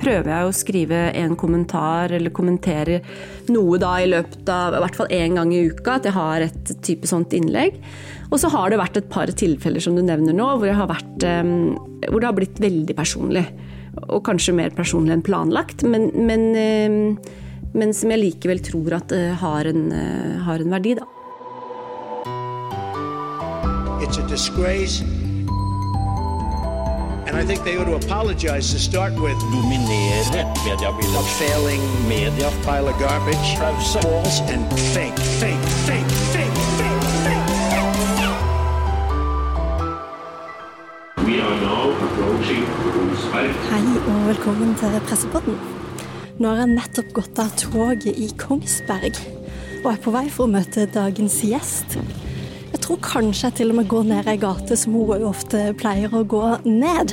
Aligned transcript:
prøver 0.00 0.30
jeg 0.32 0.48
å 0.48 0.54
skrive 0.56 1.00
en 1.18 1.36
kommentar 1.38 2.12
eller 2.16 2.34
kommentere 2.34 3.00
noe 3.52 3.78
da 3.80 3.96
i 4.02 4.08
løpet 4.10 4.50
av 4.52 4.76
i 4.76 4.82
hvert 4.84 4.98
fall 4.98 5.10
én 5.14 5.38
gang 5.38 5.52
i 5.54 5.64
uka. 5.70 5.98
At 5.98 6.08
jeg 6.08 6.16
har 6.16 6.46
et 6.46 6.72
type 6.86 7.10
sånt 7.10 7.34
innlegg. 7.36 7.80
Og 8.28 8.38
så 8.42 8.50
har 8.52 8.70
det 8.70 8.80
vært 8.80 9.00
et 9.00 9.10
par 9.10 9.30
tilfeller 9.32 9.82
som 9.82 9.96
du 9.96 10.04
nevner 10.04 10.36
nå, 10.36 10.48
hvor, 10.60 10.68
har 10.68 10.90
vært, 10.90 11.24
hvor 11.24 12.20
det 12.20 12.28
har 12.28 12.36
blitt 12.36 12.60
veldig 12.62 12.96
personlig. 12.98 13.46
Og 14.08 14.20
kanskje 14.26 14.54
mer 14.54 14.74
personlig 14.76 15.16
enn 15.16 15.24
planlagt, 15.26 15.82
men, 15.88 16.10
men, 16.28 17.16
men 17.72 17.96
som 17.96 18.12
jeg 18.12 18.22
likevel 18.22 18.60
tror 18.62 19.00
at 19.00 19.14
har 19.40 19.70
en, 19.72 19.88
har 20.44 20.62
en 20.62 20.76
verdi, 20.76 20.98
da. 21.00 21.08
It's 24.00 24.18
a 24.18 24.22
disgrace. 24.28 25.02
Dominere 29.52 30.44
mediebildet. 30.64 31.26
Failing 31.38 31.82
media. 32.08 32.48
Pile 32.64 32.88
of 32.88 32.96
garbage. 32.98 33.48
False 33.92 34.40
and 34.52 34.64
fake, 34.94 35.18
fake, 35.40 35.66
fake, 35.88 36.12
fake, 36.34 36.58
fake, 36.78 37.04
fake. 37.24 37.48
We 41.26 41.34
are 41.40 41.56
now 41.60 41.92
approaching 42.06 42.64
Hei 43.68 43.84
og 44.08 44.26
velkommen 44.26 44.74
til 44.80 45.00
Pressepodden. 45.08 45.58
Nå 46.38 46.48
har 46.48 46.62
jeg 46.62 46.72
nettopp 46.78 47.12
gått 47.12 47.40
av 47.42 47.52
toget 47.60 48.16
i 48.16 48.30
Kongsberg 48.40 49.20
og 49.82 49.92
er 49.92 50.00
på 50.00 50.14
vei 50.14 50.24
for 50.32 50.46
å 50.46 50.52
møte 50.52 50.86
dagens 50.94 51.42
gjest. 51.44 51.98
Tror 52.88 53.02
kanskje 53.04 53.50
jeg 53.50 53.54
til 53.58 53.68
og 53.68 53.76
med 53.76 53.88
går 53.90 54.06
ned 54.08 54.28
ei 54.32 54.38
gate 54.40 54.76
som 54.80 54.94
hun 54.96 55.26
ofte 55.28 55.58
pleier 55.76 56.08
å 56.16 56.22
gå 56.24 56.40
ned. 56.64 57.10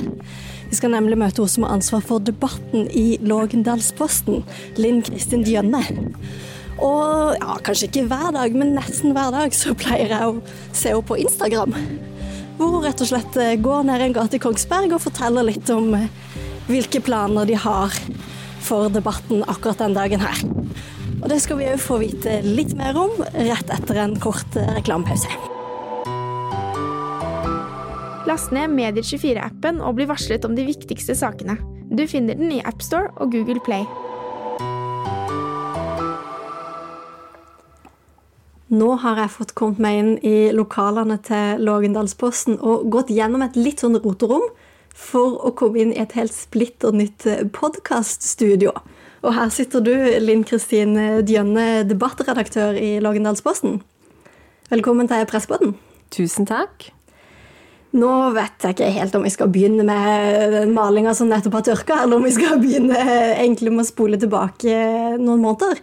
Vi 0.70 0.76
skal 0.78 0.94
nemlig 0.94 1.18
møte 1.20 1.42
hun 1.42 1.50
som 1.52 1.66
har 1.66 1.74
ansvar 1.74 2.00
for 2.00 2.22
debatten 2.24 2.86
i 2.96 3.18
Lågendalsposten, 3.20 4.38
Linn 4.80 5.02
Kristin 5.04 5.42
Djønne. 5.44 5.82
Og 6.80 7.34
ja, 7.36 7.58
kanskje 7.60 7.90
ikke 7.90 8.06
hver 8.08 8.30
dag, 8.32 8.56
men 8.56 8.72
nesten 8.78 9.12
hver 9.12 9.34
dag 9.34 9.52
så 9.52 9.74
pleier 9.76 10.14
jeg 10.14 10.30
å 10.30 10.38
se 10.72 10.94
henne 10.94 11.04
på 11.10 11.18
Instagram. 11.26 11.76
Hvor 12.56 12.72
hun 12.72 12.86
rett 12.86 13.02
og 13.04 13.10
slett 13.10 13.36
eh, 13.36 13.58
går 13.60 13.84
ned 13.84 14.04
en 14.06 14.16
gate 14.16 14.38
i 14.38 14.40
Kongsberg 14.40 14.94
og 14.96 15.02
forteller 15.04 15.44
litt 15.44 15.68
om 15.74 15.92
eh, 15.98 16.06
hvilke 16.70 17.02
planer 17.04 17.44
de 17.50 17.58
har 17.66 17.92
for 18.64 18.88
debatten 18.94 19.44
akkurat 19.44 19.84
den 19.84 19.98
dagen 19.98 20.24
her. 20.24 20.40
Og 21.20 21.28
det 21.28 21.42
skal 21.44 21.60
vi 21.60 21.68
òg 21.68 21.84
få 21.84 22.00
vite 22.00 22.38
litt 22.48 22.72
mer 22.80 22.96
om 22.96 23.12
rett 23.34 23.76
etter 23.76 24.00
en 24.06 24.16
kort 24.24 24.56
eh, 24.56 24.72
reklamepause. 24.80 25.52
Last 28.26 28.50
ned 28.50 28.72
Medier24-appen 28.74 29.76
og 29.86 30.00
bli 30.00 30.04
varslet 30.10 30.42
om 30.48 30.56
de 30.56 30.64
viktigste 30.66 31.14
sakene. 31.14 31.54
Du 31.94 32.02
finner 32.10 32.34
den 32.34 32.50
i 32.50 32.58
AppStore 32.66 33.12
og 33.22 33.30
Google 33.30 33.60
Play. 33.62 33.84
Nå 38.74 38.88
har 38.98 39.20
jeg 39.22 39.30
fått 39.30 39.52
kommet 39.54 39.78
meg 39.78 39.98
inn 40.00 40.10
i 40.26 40.50
lokalene 40.50 41.20
til 41.22 41.62
Lågendalsposten 41.62 42.58
og 42.58 42.88
gått 42.90 43.12
gjennom 43.14 43.46
et 43.46 43.54
litt 43.54 43.84
sånn 43.84 43.94
roterom 44.02 44.48
for 44.90 45.38
å 45.46 45.54
komme 45.54 45.84
inn 45.84 45.94
i 45.94 46.02
et 46.02 46.18
helt 46.18 46.34
splitter 46.34 46.98
nytt 46.98 47.28
podkaststudio. 47.54 48.74
Og 49.22 49.38
her 49.38 49.54
sitter 49.54 49.86
du, 49.86 49.94
Linn 50.18 50.42
Kristin 50.42 50.98
Djønne, 51.22 51.86
debattredaktør 51.86 52.74
i 52.74 52.96
Lågendalsposten. 53.06 53.78
Velkommen 54.74 55.06
til 55.06 55.30
Pressepodden. 55.30 55.78
Tusen 56.10 56.50
takk. 56.50 56.90
Nå 57.96 58.12
vet 58.34 58.64
jeg 58.64 58.74
ikke 58.74 58.90
helt 58.96 59.14
om 59.16 59.24
vi 59.24 59.32
skal 59.32 59.52
begynne 59.52 59.84
med 59.86 60.52
den 60.52 60.74
malinga 60.76 61.14
som 61.16 61.30
nettopp 61.30 61.60
har 61.60 61.66
tørka, 61.70 62.00
eller 62.02 62.18
om 62.18 62.26
vi 62.26 62.34
skal 62.34 62.58
begynne 62.60 62.98
egentlig 63.38 63.70
med 63.72 63.86
å 63.86 63.88
spole 63.88 64.18
tilbake 64.20 64.74
noen 65.20 65.44
måneder. 65.44 65.80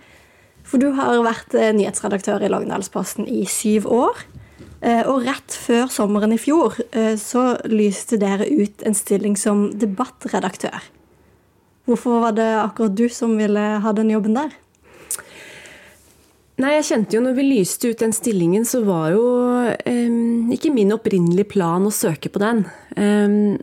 For 0.68 0.82
du 0.82 0.92
har 0.98 1.24
vært 1.26 1.56
nyhetsredaktør 1.56 2.44
i 2.44 2.52
Lågendalsposten 2.52 3.28
i 3.30 3.46
syv 3.50 3.88
år. 3.90 4.26
Eh, 4.84 5.06
og 5.08 5.24
rett 5.24 5.56
før 5.56 5.88
sommeren 5.92 6.34
i 6.36 6.42
fjor 6.42 6.76
eh, 6.92 7.14
så 7.20 7.54
lyste 7.72 8.18
dere 8.20 8.50
ut 8.52 8.84
en 8.84 8.98
stilling 8.98 9.38
som 9.40 9.70
debattredaktør. 9.80 10.90
Hvorfor 11.88 12.20
var 12.26 12.36
det 12.36 12.50
akkurat 12.60 12.98
du 12.98 13.06
som 13.12 13.38
ville 13.40 13.64
ha 13.84 13.94
den 13.96 14.12
jobben 14.12 14.36
der? 14.36 14.52
Nei, 16.64 16.78
jeg 16.78 16.86
kjente 16.88 17.18
jo 17.18 17.22
når 17.26 17.34
vi 17.36 17.44
lyste 17.44 17.90
ut 17.92 18.00
den 18.00 18.14
stillingen, 18.16 18.64
så 18.64 18.80
var 18.88 19.10
jo 19.12 19.24
um, 19.68 20.52
ikke 20.56 20.72
min 20.72 20.94
opprinnelige 20.96 21.50
plan 21.52 21.84
å 21.84 21.92
søke 21.92 22.32
på 22.32 22.40
den. 22.40 22.64
Um, 22.96 23.58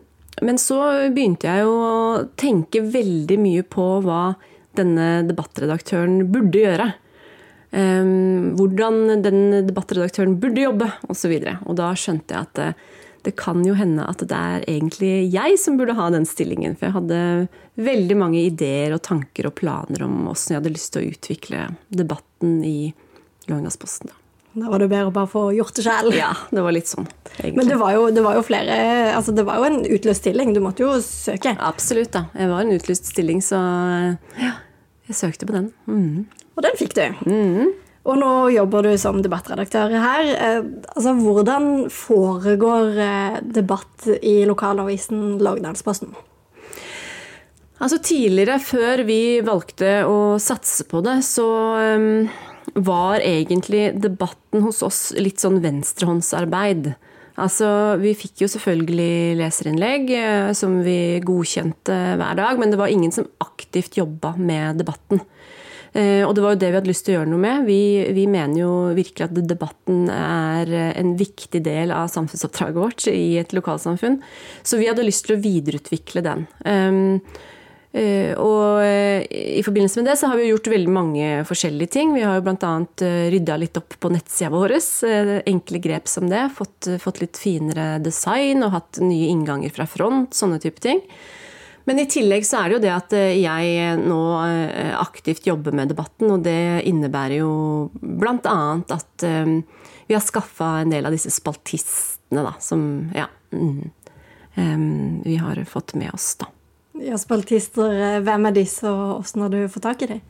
men 0.45 0.59
så 0.61 0.77
begynte 1.09 1.49
jeg 1.49 1.65
jo 1.65 1.73
å 1.81 1.95
tenke 2.37 2.83
veldig 2.85 3.39
mye 3.41 3.65
på 3.65 3.87
hva 4.05 4.35
denne 4.77 5.23
debattredaktøren 5.25 6.27
burde 6.29 6.61
gjøre. 6.61 6.91
Um, 7.73 8.53
hvordan 8.59 9.23
den 9.25 9.41
debattredaktøren 9.65 10.37
burde 10.37 10.67
jobbe, 10.67 10.93
osv. 11.09 11.33
Og, 11.33 11.49
så 11.49 11.57
og 11.65 11.81
da 11.81 11.91
skjønte 11.97 12.37
jeg 12.37 12.51
at 12.51 12.65
uh, 12.69 12.97
det 13.25 13.33
kan 13.37 13.65
jo 13.65 13.73
hende 13.77 14.05
at 14.05 14.21
det 14.21 14.37
er 14.37 14.65
egentlig 14.69 15.13
jeg 15.33 15.57
som 15.61 15.77
burde 15.79 15.97
ha 15.97 16.11
den 16.13 16.29
stillingen. 16.29 16.77
For 16.77 16.91
jeg 16.91 16.99
hadde 17.01 17.21
veldig 17.81 18.17
mange 18.27 18.45
ideer 18.45 18.93
og 18.93 19.01
tanker 19.09 19.49
og 19.49 19.57
planer 19.57 20.05
om 20.05 20.27
åssen 20.29 20.53
jeg 20.53 20.61
hadde 20.61 20.77
lyst 20.77 20.93
til 20.93 21.01
å 21.01 21.15
utvikle 21.15 21.71
debatten 22.41 22.63
i 22.63 22.93
Lågendalsposten. 23.47 24.09
Da 24.53 24.67
var 24.69 24.79
det 24.79 24.89
bedre 24.91 25.07
å 25.07 25.13
bare 25.15 25.29
få 25.31 25.53
gjort 25.55 25.75
det 25.75 25.83
sjøl? 25.85 26.11
Ja, 26.13 26.33
det 26.51 26.61
var 26.61 26.73
litt 26.75 26.87
sånn. 26.87 27.07
Egentlig. 27.37 27.55
Men 27.55 27.69
det 27.69 27.77
var, 27.79 27.93
jo, 27.95 28.09
det 28.11 28.21
var, 28.21 28.35
jo, 28.35 28.43
flere 28.43 29.13
Altså, 29.15 29.31
det 29.31 29.45
var 29.47 29.61
jo 29.61 29.67
en 29.69 29.85
utløst 29.85 30.21
stilling. 30.25 30.51
Du 30.53 30.59
måtte 30.59 30.83
jo 30.83 30.97
søke? 30.99 31.55
Absolutt, 31.55 32.11
da. 32.11 32.25
Jeg 32.35 32.49
var 32.51 32.65
en 32.65 32.73
utløst 32.75 33.07
stilling, 33.07 33.39
så 33.41 33.61
ja, 34.41 34.57
jeg 35.07 35.15
søkte 35.15 35.47
på 35.47 35.55
den. 35.55 35.71
Mm. 35.87 36.27
Og 36.57 36.65
den 36.65 36.75
fikk 36.79 36.97
du. 36.97 37.05
Mm. 37.23 37.71
Og 38.01 38.17
nå 38.19 38.33
jobber 38.51 38.89
du 38.89 38.97
som 38.99 39.21
debattredaktør 39.23 39.95
her. 39.95 40.33
Eh, 40.35 40.59
altså, 40.97 41.15
hvordan 41.15 41.87
foregår 41.93 42.99
eh, 42.99 43.39
debatt 43.55 44.09
i 44.19 44.41
lokalavisen 44.49 45.39
Lågendalsposten? 45.39 46.11
Altså, 47.81 47.97
tidligere, 48.05 48.59
før 48.61 49.01
vi 49.07 49.41
valgte 49.45 50.03
å 50.05 50.37
satse 50.41 50.85
på 50.89 51.01
det, 51.05 51.17
så 51.25 51.47
um, 51.97 52.27
var 52.77 53.23
egentlig 53.25 53.95
debatten 53.97 54.61
hos 54.67 54.83
oss 54.85 54.99
litt 55.17 55.41
sånn 55.41 55.57
venstrehåndsarbeid. 55.63 56.91
Altså, 57.41 57.67
vi 57.97 58.13
fikk 58.13 58.43
jo 58.43 58.51
selvfølgelig 58.51 59.39
leserinnlegg 59.39 60.11
som 60.57 60.77
vi 60.85 61.23
godkjente 61.25 61.97
hver 62.19 62.37
dag, 62.37 62.61
men 62.61 62.73
det 62.73 62.77
var 62.77 62.91
ingen 62.93 63.13
som 63.15 63.25
aktivt 63.41 63.97
jobba 63.97 64.35
med 64.37 64.83
debatten. 64.83 65.23
Eh, 65.97 66.21
og 66.23 66.35
det 66.35 66.43
var 66.43 66.53
jo 66.53 66.59
det 66.61 66.69
vi 66.69 66.77
hadde 66.77 66.91
lyst 66.91 67.07
til 67.07 67.15
å 67.15 67.17
gjøre 67.17 67.31
noe 67.31 67.43
med. 67.43 67.63
Vi, 67.67 67.79
vi, 68.13 68.27
mener 68.29 68.61
jo 68.61 68.73
virkelig 68.95 69.25
at 69.25 69.39
debatten 69.49 70.05
er 70.13 70.69
en 70.91 71.15
viktig 71.19 71.63
del 71.65 71.95
av 71.95 72.11
samfunnsoppdraget 72.13 72.77
vårt 72.77 73.07
i 73.09 73.39
et 73.41 73.55
lokalsamfunn. 73.57 74.21
Så 74.61 74.77
vi 74.77 74.91
hadde 74.91 75.07
lyst 75.07 75.25
til 75.25 75.39
å 75.39 75.41
videreutvikle 75.41 76.23
den. 76.27 76.45
Um, 76.61 77.17
og 77.91 78.77
uh, 78.79 79.19
i 79.27 79.59
forbindelse 79.65 79.99
med 79.99 80.07
det 80.07 80.13
så 80.21 80.29
har 80.31 80.39
vi 80.39 80.47
gjort 80.47 80.69
veldig 80.71 80.93
mange 80.95 81.25
forskjellige 81.49 81.91
ting. 81.97 82.13
Vi 82.15 82.23
har 82.23 82.37
jo 82.37 82.45
bl.a. 82.45 82.71
Uh, 83.03 83.25
rydda 83.33 83.57
litt 83.59 83.79
opp 83.81 83.97
på 83.99 84.13
nettsida 84.13 84.51
vår. 84.53 84.77
Enkle 85.49 85.81
grep 85.83 86.07
som 86.07 86.29
det. 86.31 86.45
Fått, 86.55 86.87
fått, 87.03 87.19
litt 87.19 87.39
finere 87.41 87.97
design 87.99 88.63
og 88.63 88.77
hatt 88.77 89.01
nye 89.03 89.27
innganger 89.33 89.75
fra 89.75 89.89
front. 89.91 90.37
Sånne 90.37 90.61
type 90.63 90.79
ting. 90.83 91.03
Men 91.89 91.99
i 91.99 92.07
tillegg 92.09 92.45
så 92.45 92.61
er 92.61 92.69
det 92.69 92.77
jo 92.77 92.83
det 92.83 92.91
at 92.93 93.13
eh, 93.17 93.37
jeg 93.41 93.95
nå 94.03 94.21
eh, 94.45 94.93
aktivt 94.99 95.47
jobber 95.49 95.73
med 95.75 95.91
debatten, 95.91 96.29
og 96.33 96.45
det 96.45 96.85
innebærer 96.89 97.39
jo 97.41 97.53
bl.a. 97.99 98.57
at 98.77 99.25
eh, 99.27 99.55
vi 100.07 100.17
har 100.17 100.23
skaffa 100.23 100.81
en 100.81 100.93
del 100.93 101.07
av 101.07 101.15
disse 101.15 101.33
spaltistene, 101.33 102.45
da, 102.45 102.53
som 102.61 102.83
ja, 103.15 103.27
mm, 103.51 103.91
vi 105.25 105.35
har 105.39 105.59
fått 105.67 105.95
med 105.99 106.13
oss, 106.13 106.35
da. 106.39 106.47
Ja, 107.01 107.17
spaltister, 107.17 108.21
hvem 108.21 108.45
er 108.49 108.53
disse, 108.55 108.85
og 108.89 109.23
åssen 109.23 109.41
har 109.45 109.51
du 109.53 109.63
fått 109.71 109.87
tak 109.87 110.03
i 110.05 110.11
dem? 110.13 110.21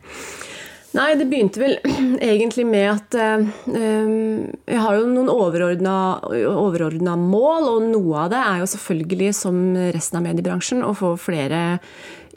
Nei, 0.92 1.14
det 1.16 1.28
begynte 1.32 1.62
vel 1.62 1.78
egentlig 2.32 2.66
med 2.68 2.88
at 2.92 3.16
uh, 3.16 3.44
jeg 3.72 4.80
har 4.84 4.98
jo 4.98 5.06
noen 5.08 5.32
overordna 5.32 7.16
mål, 7.20 7.70
og 7.76 7.86
noe 7.94 8.26
av 8.26 8.32
det 8.34 8.42
er 8.42 8.64
jo 8.64 8.72
selvfølgelig, 8.74 9.30
som 9.36 9.62
resten 9.96 10.20
av 10.20 10.26
mediebransjen, 10.28 10.84
å 10.84 10.96
få 10.96 11.14
flere 11.20 11.80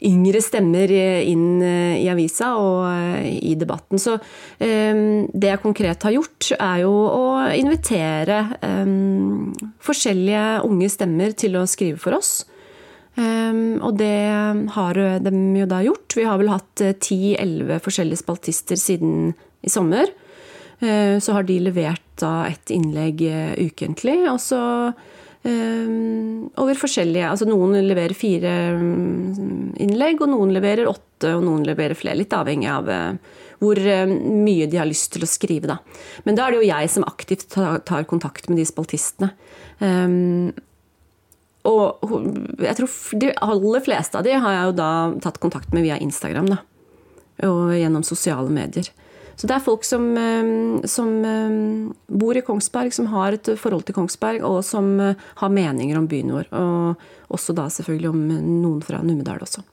yngre 0.05 0.41
stemmer 0.43 0.91
inn 0.91 1.61
i 1.63 2.07
avisa 2.11 2.49
og 2.59 3.23
i 3.23 3.53
debatten. 3.55 3.99
Så 4.01 4.17
um, 4.17 5.03
det 5.31 5.51
jeg 5.53 5.61
konkret 5.63 6.03
har 6.03 6.15
gjort, 6.17 6.49
er 6.57 6.81
jo 6.83 6.91
å 6.91 7.23
invitere 7.55 8.41
um, 8.59 9.53
forskjellige 9.83 10.43
unge 10.67 10.91
stemmer 10.91 11.31
til 11.39 11.55
å 11.59 11.63
skrive 11.69 12.01
for 12.01 12.19
oss. 12.19 12.41
Um, 13.15 13.79
og 13.79 13.95
det 13.95 14.11
har 14.75 14.97
de 15.23 15.33
jo 15.61 15.67
da 15.71 15.79
gjort. 15.85 16.15
Vi 16.17 16.27
har 16.27 16.39
vel 16.41 16.51
hatt 16.51 16.83
eh, 16.83 16.95
ti-elleve 16.99 17.79
forskjellige 17.83 18.19
spaltister 18.19 18.79
siden 18.79 19.29
i 19.63 19.71
sommer. 19.71 20.11
Uh, 20.83 21.15
så 21.23 21.37
har 21.37 21.47
de 21.47 21.61
levert 21.63 22.03
da 22.19 22.49
et 22.49 22.75
innlegg 22.75 23.23
ukentlig. 23.71 24.23
Og 24.31 24.41
så 24.43 24.63
Um, 25.45 26.47
over 26.57 26.73
forskjellige 26.73 27.27
altså 27.29 27.45
Noen 27.45 27.75
leverer 27.85 28.17
fire 28.17 28.53
um, 28.73 29.67
innlegg, 29.77 30.23
og 30.25 30.31
noen 30.31 30.55
leverer 30.55 30.89
åtte, 30.89 31.35
og 31.35 31.43
noen 31.45 31.61
leverer 31.67 31.93
flere. 31.93 32.17
Litt 32.17 32.33
avhengig 32.33 32.65
av 32.65 32.89
hvor 33.61 33.77
mye 33.77 34.65
de 34.65 34.79
har 34.81 34.89
lyst 34.89 35.11
til 35.13 35.21
å 35.21 35.29
skrive. 35.29 35.69
Da. 35.69 35.77
Men 36.25 36.39
da 36.39 36.47
er 36.47 36.55
det 36.55 36.63
jo 36.63 36.71
jeg 36.71 36.89
som 36.95 37.05
aktivt 37.05 37.45
tar, 37.53 38.07
kontakt 38.09 38.49
med 38.49 38.57
de 38.57 38.65
spaltistene. 38.65 39.29
Og 41.65 42.61
jeg 42.61 42.77
tror 42.77 42.91
de 43.21 43.31
aller 43.41 43.85
fleste 43.85 44.19
av 44.19 44.25
de 44.27 44.35
har 44.37 44.57
jeg 44.57 44.69
jo 44.69 44.77
da 44.77 44.91
tatt 45.23 45.41
kontakt 45.43 45.73
med 45.73 45.85
via 45.87 45.97
Instagram. 46.01 46.51
Da. 46.53 46.61
Og 47.47 47.73
gjennom 47.75 48.05
sosiale 48.05 48.53
medier. 48.53 48.91
Så 49.35 49.49
det 49.49 49.57
er 49.57 49.63
folk 49.63 49.83
som, 49.83 50.05
eh, 50.17 50.87
som, 50.87 51.09
eh, 51.25 51.91
bor 52.07 52.37
i 52.37 52.41
Kongsberg, 52.41 52.93
som 52.93 53.07
har 53.07 53.33
et 53.33 53.43
forhold 53.59 53.85
til 53.85 53.95
Kongsberg, 53.95 54.41
og 54.43 54.63
som 54.63 54.99
eh, 54.99 55.15
har 55.35 55.49
meninger 55.49 55.97
om 55.97 56.07
byen 56.07 56.31
vår. 56.31 56.47
Og 56.53 56.95
også 57.29 57.55
da 57.55 57.67
selvfølgelig 57.67 58.09
om 58.09 58.27
noen 58.61 58.81
fra 58.81 59.01
Numedal 59.03 59.39
også. 59.39 59.63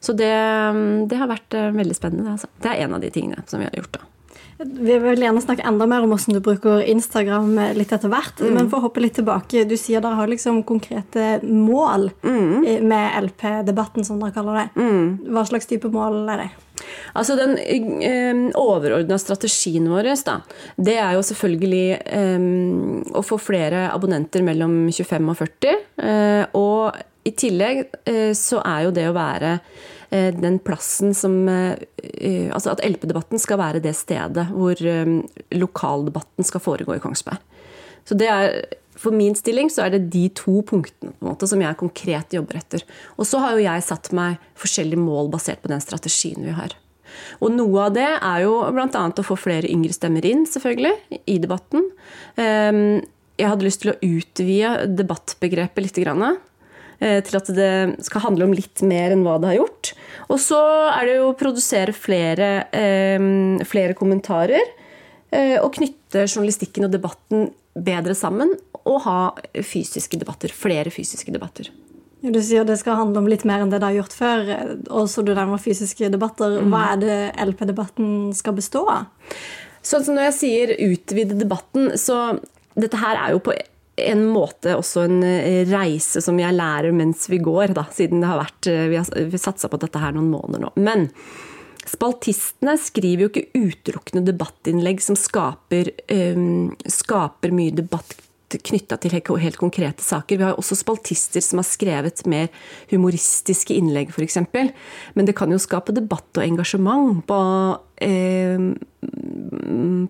Så 0.00 0.12
det, 0.16 1.08
det 1.08 1.18
har 1.18 1.28
vært 1.28 1.50
veldig 1.50 1.94
spennende. 1.94 2.34
Altså. 2.34 2.46
Det 2.60 2.70
er 2.70 2.84
en 2.84 2.94
av 2.94 3.00
de 3.00 3.10
tingene 3.10 3.42
som 3.46 3.60
vi 3.60 3.66
har 3.66 3.78
gjort. 3.78 3.92
da. 3.92 4.15
Vi 4.58 4.98
vil 5.02 5.20
gjerne 5.20 5.42
snakke 5.44 5.64
enda 5.68 5.86
mer 5.88 6.04
om 6.04 6.12
hvordan 6.12 6.38
du 6.38 6.42
bruker 6.44 6.84
Instagram 6.88 7.58
litt 7.76 7.92
etter 7.92 8.12
hvert. 8.12 8.40
Mm. 8.40 8.54
Men 8.56 8.70
for 8.72 8.80
å 8.80 8.86
hoppe 8.86 9.02
litt 9.04 9.18
tilbake, 9.18 9.66
du 9.68 9.76
sier 9.80 10.04
dere 10.04 10.16
har 10.16 10.30
liksom 10.30 10.62
konkrete 10.68 11.40
mål 11.44 12.08
mm. 12.24 12.84
med 12.88 13.18
LP-debatten, 13.26 14.06
som 14.06 14.22
dere 14.22 14.32
kaller 14.36 14.62
det. 14.62 14.68
Mm. 14.80 15.34
Hva 15.34 15.44
slags 15.48 15.68
type 15.68 15.90
mål 15.92 16.22
er 16.32 16.46
det? 16.46 16.48
Altså 17.16 17.36
Den 17.38 17.56
eh, 17.58 18.40
overordna 18.58 19.18
strategien 19.20 19.88
vår 19.90 20.10
da, 20.26 20.38
det 20.76 20.96
er 21.00 21.16
jo 21.16 21.24
selvfølgelig 21.24 21.86
eh, 22.04 22.48
å 23.16 23.24
få 23.24 23.40
flere 23.40 23.88
abonnenter 23.92 24.44
mellom 24.46 24.86
25 24.92 25.30
og 25.32 25.38
40. 25.40 25.84
Eh, 26.06 26.42
og 26.56 27.26
i 27.26 27.32
tillegg 27.34 27.84
eh, 28.06 28.32
så 28.38 28.62
er 28.62 28.86
jo 28.86 28.94
det 28.94 29.08
å 29.10 29.16
være 29.16 29.58
den 30.10 30.60
plassen 30.62 31.14
som 31.16 31.48
eh, 31.50 31.74
Altså 32.54 32.72
at 32.72 32.82
LP-debatten 32.86 33.40
skal 33.42 33.58
være 33.58 33.80
det 33.82 33.92
stedet 33.98 34.46
hvor 34.52 34.78
lokaldebatten 35.52 36.46
skal 36.46 36.62
foregå 36.62 36.94
i 36.94 37.02
Kongsberg. 37.02 37.42
Så 38.06 38.14
det 38.14 38.28
er 38.30 38.60
for 38.96 39.12
min 39.12 39.36
stilling 39.36 39.68
så 39.72 39.84
er 39.84 39.94
det 39.94 40.08
de 40.12 40.24
to 40.36 40.62
punktene 40.66 41.12
måte, 41.24 41.48
som 41.48 41.60
jeg 41.60 41.78
konkret 41.80 42.32
jobber 42.32 42.60
etter. 42.60 42.84
Og 43.20 43.28
så 43.28 43.42
har 43.42 43.54
jo 43.54 43.66
jeg 43.66 43.84
satt 43.84 44.10
meg 44.16 44.40
forskjellige 44.58 45.02
mål 45.02 45.28
basert 45.34 45.60
på 45.62 45.70
den 45.72 45.82
strategien 45.84 46.46
vi 46.46 46.54
har. 46.56 46.74
Og 47.44 47.52
noe 47.54 47.86
av 47.86 47.94
det 47.96 48.08
er 48.08 48.44
jo 48.44 48.56
bl.a. 48.74 48.88
å 48.88 49.26
få 49.26 49.36
flere 49.38 49.70
yngre 49.70 49.94
stemmer 49.94 50.24
inn, 50.26 50.44
selvfølgelig, 50.48 51.20
i 51.28 51.36
debatten. 51.42 51.86
Ehm, 52.40 53.04
jeg 53.36 53.50
hadde 53.52 53.68
lyst 53.68 53.84
til 53.84 53.92
å 53.92 53.98
utvide 54.00 54.72
debattbegrepet 54.96 55.84
litt. 55.84 56.00
Eh, 56.98 57.20
til 57.24 57.36
at 57.36 57.50
det 57.52 58.04
skal 58.06 58.24
handle 58.24 58.46
om 58.48 58.54
litt 58.56 58.80
mer 58.86 59.12
enn 59.12 59.24
hva 59.26 59.36
det 59.40 59.50
har 59.50 59.58
gjort. 59.60 59.92
Og 60.32 60.40
så 60.40 60.60
er 60.94 61.08
det 61.08 61.18
jo 61.18 61.30
å 61.30 61.36
produsere 61.36 61.92
flere, 61.92 62.68
ehm, 62.72 63.60
flere 63.68 63.96
kommentarer. 63.98 64.64
Eh, 65.30 65.58
og 65.60 65.74
knytte 65.74 66.24
journalistikken 66.24 66.86
og 66.86 66.94
debatten 66.94 67.50
bedre 67.76 68.14
sammen 68.16 68.54
og 68.86 69.02
ha 69.04 69.18
fysiske 69.60 70.16
debatter. 70.16 70.48
Flere 70.48 70.90
fysiske 70.90 71.32
debatter. 71.34 71.68
Du 72.22 72.40
sier 72.40 72.64
det 72.64 72.78
skal 72.80 72.96
handle 72.96 73.20
om 73.20 73.28
litt 73.28 73.44
mer 73.44 73.60
enn 73.60 73.70
det 73.70 73.82
det 73.82 73.90
har 73.90 74.00
gjort 74.00 74.16
før. 74.16 74.50
Og 74.88 75.06
så 75.10 75.22
du 75.22 75.34
nærmer 75.34 75.60
fysiske 75.60 76.08
debatter. 76.10 76.62
Hva 76.64 76.94
er 76.94 76.96
det 77.02 77.18
LP-debatten 77.36 78.32
skal 78.34 78.56
bestå 78.56 78.86
av? 78.88 79.06
Sånn 79.82 80.02
som 80.02 80.16
når 80.16 80.30
jeg 80.30 80.38
sier 80.40 80.72
utvide 80.88 81.36
debatten, 81.38 81.92
så 82.00 82.40
dette 82.74 82.96
her 82.96 83.20
er 83.20 83.36
jo 83.36 83.42
på 83.44 83.54
en 83.96 84.26
måte 84.28 84.76
også 84.76 85.06
en 85.06 85.18
eh, 85.24 85.64
reise 85.68 86.20
som 86.24 86.38
jeg 86.40 86.56
lærer 86.56 86.92
mens 86.96 87.26
vi 87.32 87.40
går, 87.42 87.72
da, 87.76 87.86
siden 87.92 88.22
det 88.22 88.30
har 88.30 88.42
vært, 88.42 88.68
eh, 88.70 88.86
vi 88.92 89.00
har, 89.00 89.08
har 89.08 89.40
satsa 89.40 89.70
på 89.72 89.80
dette 89.80 90.02
her 90.02 90.16
noen 90.16 90.32
måneder 90.34 90.66
nå. 90.66 90.72
Men 90.76 91.10
Spaltistene 91.86 92.74
skriver 92.82 93.22
jo 93.22 93.28
ikke 93.30 93.60
utelukkende 93.62 94.24
debattinnlegg 94.26 94.98
som 95.04 95.14
skaper, 95.14 95.92
um, 96.10 96.72
skaper 96.82 97.52
mye 97.54 97.76
debatt 97.78 98.25
knytta 98.54 98.98
til 99.00 99.14
helt 99.16 99.58
konkrete 99.58 100.04
saker. 100.04 100.38
Vi 100.38 100.46
har 100.46 100.58
også 100.58 100.78
spaltister 100.78 101.42
som 101.42 101.60
har 101.60 101.66
skrevet 101.66 102.22
mer 102.30 102.48
humoristiske 102.92 103.74
innlegg, 103.74 104.12
f.eks. 104.14 104.38
Men 105.14 105.26
det 105.26 105.36
kan 105.38 105.50
jo 105.50 105.58
skape 105.62 105.94
debatt 105.96 106.38
og 106.38 106.44
engasjement 106.44 107.24
på, 107.26 107.40
eh, 108.06 108.68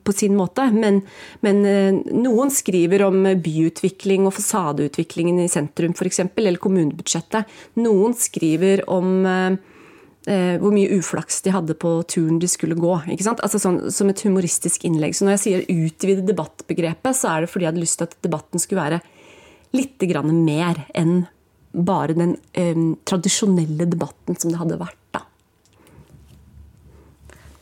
på 0.04 0.16
sin 0.16 0.36
måte. 0.36 0.68
Men, 0.74 1.00
men 1.46 1.62
eh, 1.64 2.02
noen 2.12 2.52
skriver 2.52 3.06
om 3.08 3.22
byutvikling 3.24 4.28
og 4.28 4.36
fasadeutviklingen 4.36 5.40
i 5.44 5.48
sentrum, 5.52 5.96
f.eks., 5.96 6.26
eller 6.36 6.60
kommunebudsjettet. 6.60 7.48
Noen 7.80 8.16
skriver 8.18 8.84
om 8.92 9.16
eh, 9.24 9.56
eh, 10.26 10.56
hvor 10.62 10.74
mye 10.74 10.98
uflaks 10.98 11.40
de 11.46 11.54
hadde 11.54 11.76
på 11.78 11.92
turen 12.10 12.40
de 12.42 12.50
skulle 12.50 12.78
gå. 12.78 12.92
Altså 13.32 13.60
sånn, 13.62 13.86
som 13.94 14.10
et 14.10 14.22
humoristisk 14.26 14.84
innlegg. 14.88 15.16
Så 15.16 15.26
når 15.26 15.36
jeg 15.36 15.44
sier 15.44 15.86
utvide 15.86 16.26
debattbegrepet, 16.26 17.16
så 17.16 17.32
er 17.32 17.44
det 17.44 17.52
fordi 17.52 17.66
jeg 17.66 17.74
hadde 17.74 17.84
lyst 17.84 18.00
til 18.00 18.10
at 18.10 18.18
debatten 18.26 18.62
skulle 18.62 18.82
være 18.82 19.00
litt 19.76 20.02
mer 20.32 20.86
enn 20.94 21.26
bare 21.76 22.14
den 22.16 22.36
eh, 22.52 22.76
tradisjonelle 23.04 23.84
debatten 23.90 24.36
som 24.36 24.52
det 24.52 24.60
hadde 24.60 24.78
vært. 24.80 25.02
da. 25.12 25.24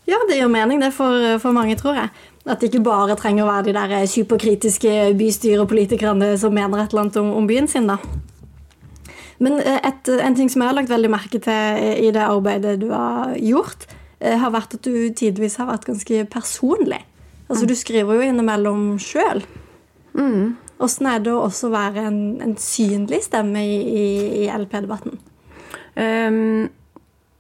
Ja, 0.07 0.21
det 0.29 0.37
gjør 0.37 0.53
mening 0.53 0.81
det 0.81 0.93
for, 0.95 1.39
for 1.41 1.57
mange, 1.57 1.77
tror 1.81 1.97
jeg. 1.97 2.13
At 2.45 2.61
det 2.61 2.69
ikke 2.69 2.85
bare 2.85 3.17
trenger 3.17 3.47
å 3.47 3.49
være 3.49 3.71
de 3.71 3.75
der 3.75 4.07
superkritiske 4.07 5.15
bystyrepolitikerne 5.17 6.35
som 6.39 6.53
mener 6.55 6.83
et 6.83 6.93
eller 6.93 7.07
annet 7.07 7.17
om, 7.23 7.33
om 7.41 7.49
byen 7.49 7.69
sin. 7.71 7.89
da. 7.89 7.97
Men 9.43 9.59
eh, 9.61 9.81
et, 9.83 10.11
en 10.21 10.37
ting 10.37 10.51
som 10.53 10.63
jeg 10.63 10.71
har 10.71 10.79
lagt 10.79 10.93
veldig 10.93 11.11
merke 11.13 11.41
til 11.43 12.07
i 12.07 12.13
det 12.15 12.23
arbeidet 12.23 12.79
du 12.83 12.91
har 12.93 13.35
gjort, 13.41 13.89
eh, 14.21 14.37
har 14.41 14.55
vært 14.55 14.79
at 14.79 14.87
du 14.87 15.11
tidvis 15.17 15.59
har 15.61 15.71
vært 15.71 15.89
ganske 15.89 16.25
personlig. 16.33 17.03
Altså, 17.49 17.67
Du 17.69 17.75
skriver 17.77 18.19
jo 18.19 18.29
innimellom 18.31 18.95
sjøl. 19.03 19.45
Mm. 20.15 20.55
Åssen 20.83 21.09
er 21.11 21.21
det 21.23 21.35
å 21.35 21.45
også 21.45 21.71
være 21.73 22.07
en, 22.09 22.23
en 22.43 22.57
synlig 22.61 23.25
stemme 23.27 23.61
i, 23.63 23.77
i, 23.85 24.07
i 24.45 24.49
LP-debatten? 24.51 25.21
Um, 25.95 26.71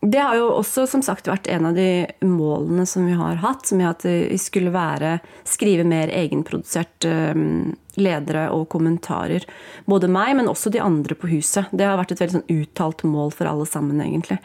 det 0.04 0.20
har 0.20 0.36
jo 0.36 0.50
også 0.58 0.84
som 0.86 1.02
sagt 1.02 1.30
vært 1.30 1.48
en 1.48 1.70
av 1.70 1.78
de 1.78 2.04
målene 2.28 2.84
som 2.86 3.06
vi 3.08 3.16
har 3.16 3.40
hatt. 3.42 3.64
Som 3.70 3.80
er 3.80 3.94
at 3.94 4.04
vi 4.04 4.38
skulle 4.40 4.74
være, 4.74 5.16
skrive 5.48 5.86
mer 5.88 6.12
egenprodusert 6.12 7.08
um, 7.08 7.72
ledere 8.00 8.48
og 8.54 8.66
kommentarer. 8.72 9.44
Både 9.90 10.08
meg, 10.10 10.34
men 10.38 10.48
også 10.50 10.72
de 10.72 10.82
andre 10.82 11.16
på 11.18 11.28
huset. 11.30 11.70
Det 11.72 11.86
har 11.86 11.98
vært 11.98 12.14
et 12.14 12.22
veldig 12.22 12.38
sånn 12.38 12.54
uttalt 12.54 13.04
mål 13.08 13.32
for 13.34 13.50
alle 13.50 13.66
sammen, 13.68 14.00
egentlig. 14.02 14.38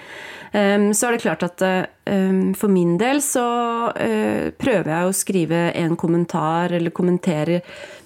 Um, 0.53 0.89
så 0.97 1.07
er 1.07 1.15
det 1.15 1.23
klart 1.23 1.45
at 1.45 1.63
um, 1.63 2.56
for 2.57 2.71
min 2.73 2.95
del 3.01 3.21
så 3.23 3.45
uh, 3.94 4.49
prøver 4.59 4.91
jeg 4.94 5.09
å 5.09 5.15
skrive 5.15 5.61
en 5.77 5.97
kommentar, 5.99 6.73
eller 6.75 6.95
kommentere 6.95 7.61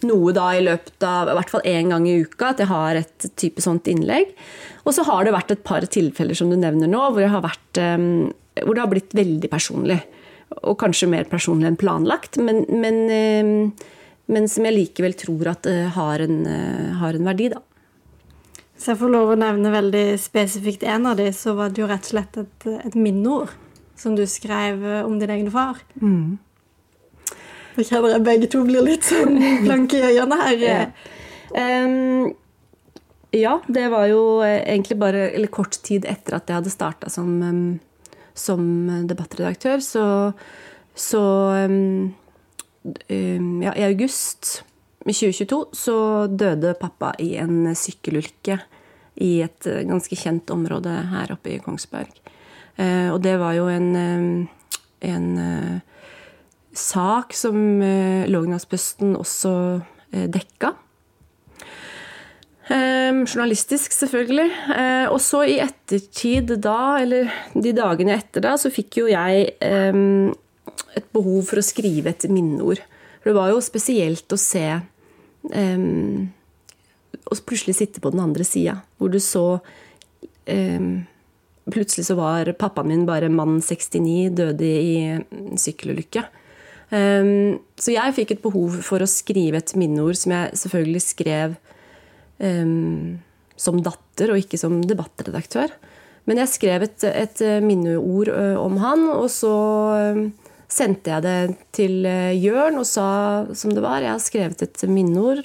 noe 0.07 0.33
da 0.35 0.50
i 0.57 0.63
løpet 0.65 1.07
av 1.07 1.31
i 1.31 1.38
hvert 1.39 1.53
fall 1.53 1.67
én 1.69 1.93
gang 1.93 2.07
i 2.09 2.19
uka. 2.23 2.53
At 2.53 2.63
jeg 2.63 2.71
har 2.71 3.01
et 3.03 3.29
type 3.39 3.63
sånt 3.63 3.89
innlegg. 3.91 4.35
Og 4.83 4.95
så 4.95 5.05
har 5.07 5.23
det 5.23 5.35
vært 5.35 5.55
et 5.55 5.65
par 5.65 5.85
tilfeller 5.88 6.38
som 6.38 6.51
du 6.51 6.59
nevner 6.59 6.91
nå, 6.91 7.05
hvor, 7.15 7.39
vært, 7.47 7.79
um, 7.79 8.29
hvor 8.62 8.75
det 8.75 8.85
har 8.85 8.91
blitt 8.91 9.17
veldig 9.17 9.51
personlig. 9.51 10.01
Og 10.62 10.77
kanskje 10.77 11.09
mer 11.09 11.25
personlig 11.31 11.71
enn 11.71 11.79
planlagt. 11.81 12.38
men, 12.38 12.65
men 12.69 13.73
men 14.32 14.48
som 14.48 14.65
jeg 14.68 14.75
likevel 14.77 15.15
tror 15.20 15.51
at 15.51 15.68
uh, 15.68 15.88
har, 15.98 16.24
en, 16.24 16.44
uh, 16.48 16.94
har, 17.01 17.18
en, 17.18 17.27
verdi, 17.27 17.50
da. 17.51 17.60
Hvis 18.74 18.88
jeg 18.89 19.00
får 19.00 19.12
lov 19.12 19.34
å 19.34 19.39
nevne 19.39 19.74
veldig 19.74 20.06
spesifikt 20.20 20.86
en 20.89 21.10
av 21.12 21.20
de, 21.20 21.27
så 21.36 21.53
var 21.58 21.72
det 21.72 21.84
jo 21.84 21.89
rett 21.89 22.08
og 22.08 22.15
slett 22.15 22.39
et, 22.42 22.70
et 22.88 22.96
minneord 22.98 23.51
som 24.00 24.15
du 24.18 24.24
skrev 24.27 24.82
eh, 24.84 25.06
om 25.06 25.20
din 25.22 25.30
egen 25.30 25.51
far. 25.53 25.77
Mm. 26.01 26.39
Nå 27.75 27.86
kjenner 27.86 28.15
jeg 28.15 28.25
begge 28.25 28.50
to 28.51 28.63
blir 28.65 28.86
litt 28.86 29.06
sånn 29.06 29.38
blanke 29.65 30.00
i 30.00 30.08
øynene 30.10 30.39
her. 30.42 30.63
Ja. 30.65 30.80
Um, 31.53 32.34
ja, 33.34 33.53
det 33.70 33.86
var 33.94 34.08
jo 34.10 34.24
egentlig 34.46 34.98
bare 35.01 35.27
eller 35.30 35.53
kort 35.53 35.77
tid 35.86 36.10
etter 36.10 36.39
at 36.39 36.50
jeg 36.50 36.60
hadde 36.60 36.74
starta 36.74 37.13
som, 37.13 37.30
um, 37.46 37.63
som 38.34 38.65
debattredaktør, 39.10 39.82
så, 39.86 40.06
så 40.98 41.24
um, 41.70 42.12
ja, 42.83 43.71
I 43.75 43.83
august 43.87 44.63
2022 45.05 45.59
så 45.75 45.97
døde 46.31 46.73
pappa 46.79 47.11
i 47.19 47.33
en 47.39 47.67
sykkelulykke 47.75 48.57
i 49.21 49.33
et 49.45 49.67
eh, 49.69 49.83
ganske 49.87 50.17
kjent 50.17 50.49
område 50.53 50.93
her 51.11 51.33
oppe 51.35 51.55
i 51.55 51.61
Kongsberg. 51.63 52.13
Eh, 52.77 53.09
og 53.13 53.21
det 53.25 53.35
var 53.41 53.57
jo 53.57 53.67
en, 53.71 53.89
eh, 53.95 55.09
en 55.13 55.81
sak 56.73 57.35
som 57.37 57.57
Lågendalsposten 58.31 59.17
også 59.19 59.51
dekka. 60.31 60.71
Um, 62.63 63.25
journalistisk, 63.27 63.91
selvfølgelig. 63.91 64.47
Uh, 64.71 65.11
og 65.11 65.19
så 65.21 65.41
i 65.43 65.57
ettertid 65.59 66.55
da, 66.63 66.95
eller 67.03 67.27
de 67.51 67.73
dagene 67.75 68.15
etter 68.15 68.45
da, 68.45 68.55
så 68.57 68.71
fikk 68.71 69.01
jo 69.01 69.09
jeg 69.11 69.51
um, 69.91 70.31
et 70.98 71.06
behov 71.15 71.50
for 71.50 71.60
å 71.60 71.65
skrive 71.65 72.13
et 72.13 72.25
minneord. 72.32 72.82
For 73.22 73.32
det 73.32 73.38
var 73.38 73.53
jo 73.53 73.63
spesielt 73.63 74.36
å 74.36 74.39
se 74.39 74.65
um, 75.53 76.30
og 77.24 77.42
plutselig 77.48 77.77
sitte 77.77 78.03
på 78.03 78.12
den 78.13 78.22
andre 78.24 78.46
sida, 78.48 78.82
hvor 78.98 79.12
du 79.13 79.20
så 79.24 79.48
um, 80.51 80.94
Plutselig 81.63 82.10
så 82.10 82.18
var 82.20 82.50
pappaen 82.60 82.89
min 82.89 83.06
bare 83.08 83.30
mann 83.32 83.62
69, 83.63 84.34
døde 84.36 84.68
i 84.68 84.98
en 85.13 85.53
sykkelulykke. 85.56 86.25
Um, 86.92 87.62
så 87.80 87.94
jeg 87.94 88.15
fikk 88.18 88.34
et 88.34 88.42
behov 88.44 88.75
for 88.84 89.00
å 89.00 89.08
skrive 89.08 89.62
et 89.62 89.72
minneord 89.80 90.20
som 90.20 90.34
jeg 90.36 90.60
selvfølgelig 90.60 91.03
skrev 91.06 91.56
som 92.44 93.80
datter 93.86 94.34
og 94.34 94.42
ikke 94.42 94.60
som 94.60 94.82
debattredaktør. 94.84 95.72
Men 96.27 96.42
jeg 96.42 96.51
skrev 96.51 96.84
et, 96.89 97.08
et 97.08 97.44
minneord 97.63 98.34
om 98.60 98.75
han, 98.84 99.08
og 99.13 99.30
så 99.32 99.53
sendte 100.74 101.12
jeg 101.13 101.24
det 101.25 101.56
til 101.75 102.08
Jørn 102.42 102.80
og 102.82 102.88
sa 102.89 103.10
som 103.53 103.74
det 103.75 103.84
var. 103.84 104.01
Jeg 104.01 104.15
har 104.15 104.24
skrevet 104.24 104.63
et 104.65 104.84
minneord. 104.89 105.44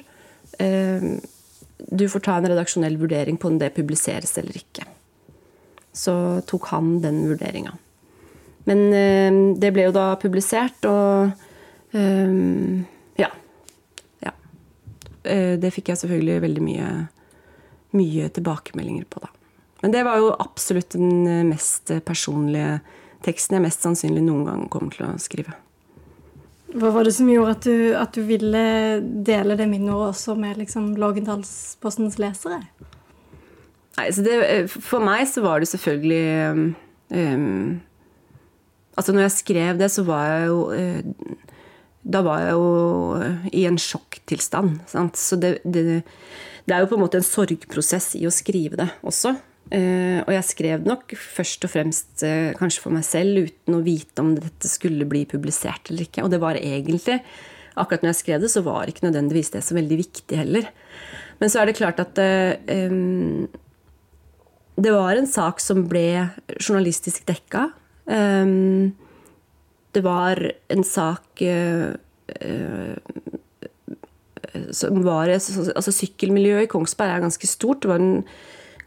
Du 0.58 2.04
får 2.08 2.24
ta 2.24 2.38
en 2.38 2.48
redaksjonell 2.48 2.96
vurdering 3.00 3.36
på 3.40 3.50
om 3.52 3.58
det 3.60 3.74
publiseres 3.76 4.32
eller 4.40 4.56
ikke. 4.56 4.86
Så 5.92 6.14
tok 6.48 6.70
han 6.72 6.96
den 7.04 7.20
vurderinga. 7.28 7.74
Men 8.68 8.80
det 9.60 9.70
ble 9.76 9.86
jo 9.88 9.94
da 9.96 10.10
publisert, 10.20 10.80
og 10.88 11.30
ja. 11.92 13.30
ja. 14.24 14.34
Det 15.22 15.74
fikk 15.76 15.92
jeg 15.92 16.02
selvfølgelig 16.02 16.44
veldig 16.48 16.64
mye 16.66 16.90
mye 17.96 18.28
tilbakemeldinger 18.36 19.06
på, 19.08 19.22
da. 19.22 19.30
Men 19.80 19.92
det 19.94 20.02
var 20.04 20.18
jo 20.20 20.32
absolutt 20.42 20.96
den 20.96 21.48
mest 21.48 21.92
personlige 22.04 22.80
teksten 23.26 23.58
jeg 23.58 23.64
mest 23.66 23.84
sannsynlig 23.84 24.22
noen 24.26 24.46
gang 24.48 24.68
kommer 24.72 24.94
til 24.94 25.06
å 25.08 25.16
skrive. 25.22 25.56
Hva 26.68 26.92
var 26.92 27.08
det 27.08 27.14
som 27.16 27.28
gjorde 27.32 27.54
at 27.56 27.64
du, 27.64 27.76
at 27.96 28.14
du 28.14 28.22
ville 28.28 28.62
dele 29.24 29.56
det 29.56 29.66
minneordet 29.70 30.12
også 30.12 30.36
med 30.36 30.60
liksom 30.60 30.90
Lågendalspostens 31.00 32.18
lesere? 32.20 32.60
Nei, 33.96 34.08
det, 34.12 34.34
For 34.68 35.02
meg 35.02 35.24
så 35.30 35.42
var 35.42 35.62
det 35.62 35.70
selvfølgelig 35.72 36.26
um, 37.08 37.80
Altså, 38.98 39.14
når 39.14 39.24
jeg 39.24 39.36
skrev 39.38 39.80
det, 39.80 39.88
så 39.94 40.04
var 40.06 40.28
jeg 40.28 40.50
jo 40.50 40.60
uh, 40.74 41.32
Da 42.04 42.22
var 42.26 42.44
jeg 42.44 42.52
jo 42.58 42.68
i 43.48 43.64
en 43.70 43.80
sjokktilstand. 43.80 44.78
Sant? 44.92 45.18
Så 45.18 45.40
det, 45.40 45.56
det 45.64 46.02
det 46.68 46.76
er 46.76 46.84
jo 46.84 46.90
på 46.90 46.98
en 46.98 47.04
måte 47.06 47.16
en 47.16 47.24
sorgprosess 47.24 48.12
i 48.18 48.26
å 48.28 48.32
skrive 48.34 48.76
det 48.76 48.90
også. 49.06 49.32
Uh, 49.68 50.24
og 50.24 50.30
jeg 50.32 50.44
skrev 50.48 50.80
det 50.80 50.88
nok 50.88 51.12
først 51.20 51.66
og 51.66 51.72
fremst 51.74 52.22
uh, 52.24 52.54
kanskje 52.56 52.80
for 52.80 52.94
meg 52.94 53.04
selv, 53.04 53.50
uten 53.50 53.76
å 53.76 53.84
vite 53.84 54.22
om 54.24 54.30
dette 54.38 54.70
skulle 54.70 55.04
bli 55.08 55.26
publisert 55.28 55.90
eller 55.90 56.06
ikke. 56.06 56.24
Og 56.24 56.32
det 56.32 56.42
var 56.42 56.60
egentlig 56.60 57.20
Akkurat 57.78 58.02
når 58.02 58.10
jeg 58.10 58.18
skrev 58.18 58.40
det, 58.42 58.48
så 58.50 58.58
var 58.66 58.90
ikke 58.90 59.04
nødvendigvis 59.04 59.52
det 59.54 59.60
så 59.62 59.76
veldig 59.76 59.96
viktig 60.00 60.34
heller. 60.34 60.64
Men 61.38 61.52
så 61.52 61.60
er 61.60 61.68
det 61.68 61.76
klart 61.78 62.00
at 62.02 62.18
uh, 62.18 62.56
um, 62.90 63.44
det 64.74 64.90
var 64.90 65.14
en 65.14 65.28
sak 65.30 65.62
som 65.62 65.84
ble 65.86 66.24
journalistisk 66.56 67.22
dekka. 67.28 67.68
Um, 68.10 68.96
det 69.94 70.02
var 70.02 70.42
en 70.74 70.82
sak 70.82 71.44
som 74.74 75.00
var 75.06 75.30
altså 75.30 75.94
Sykkelmiljøet 75.94 76.66
i 76.66 76.72
Kongsberg 76.74 77.14
er 77.14 77.22
ganske 77.28 77.46
stort. 77.46 77.84
Det 77.84 77.92
var 77.92 78.02
en 78.02 78.24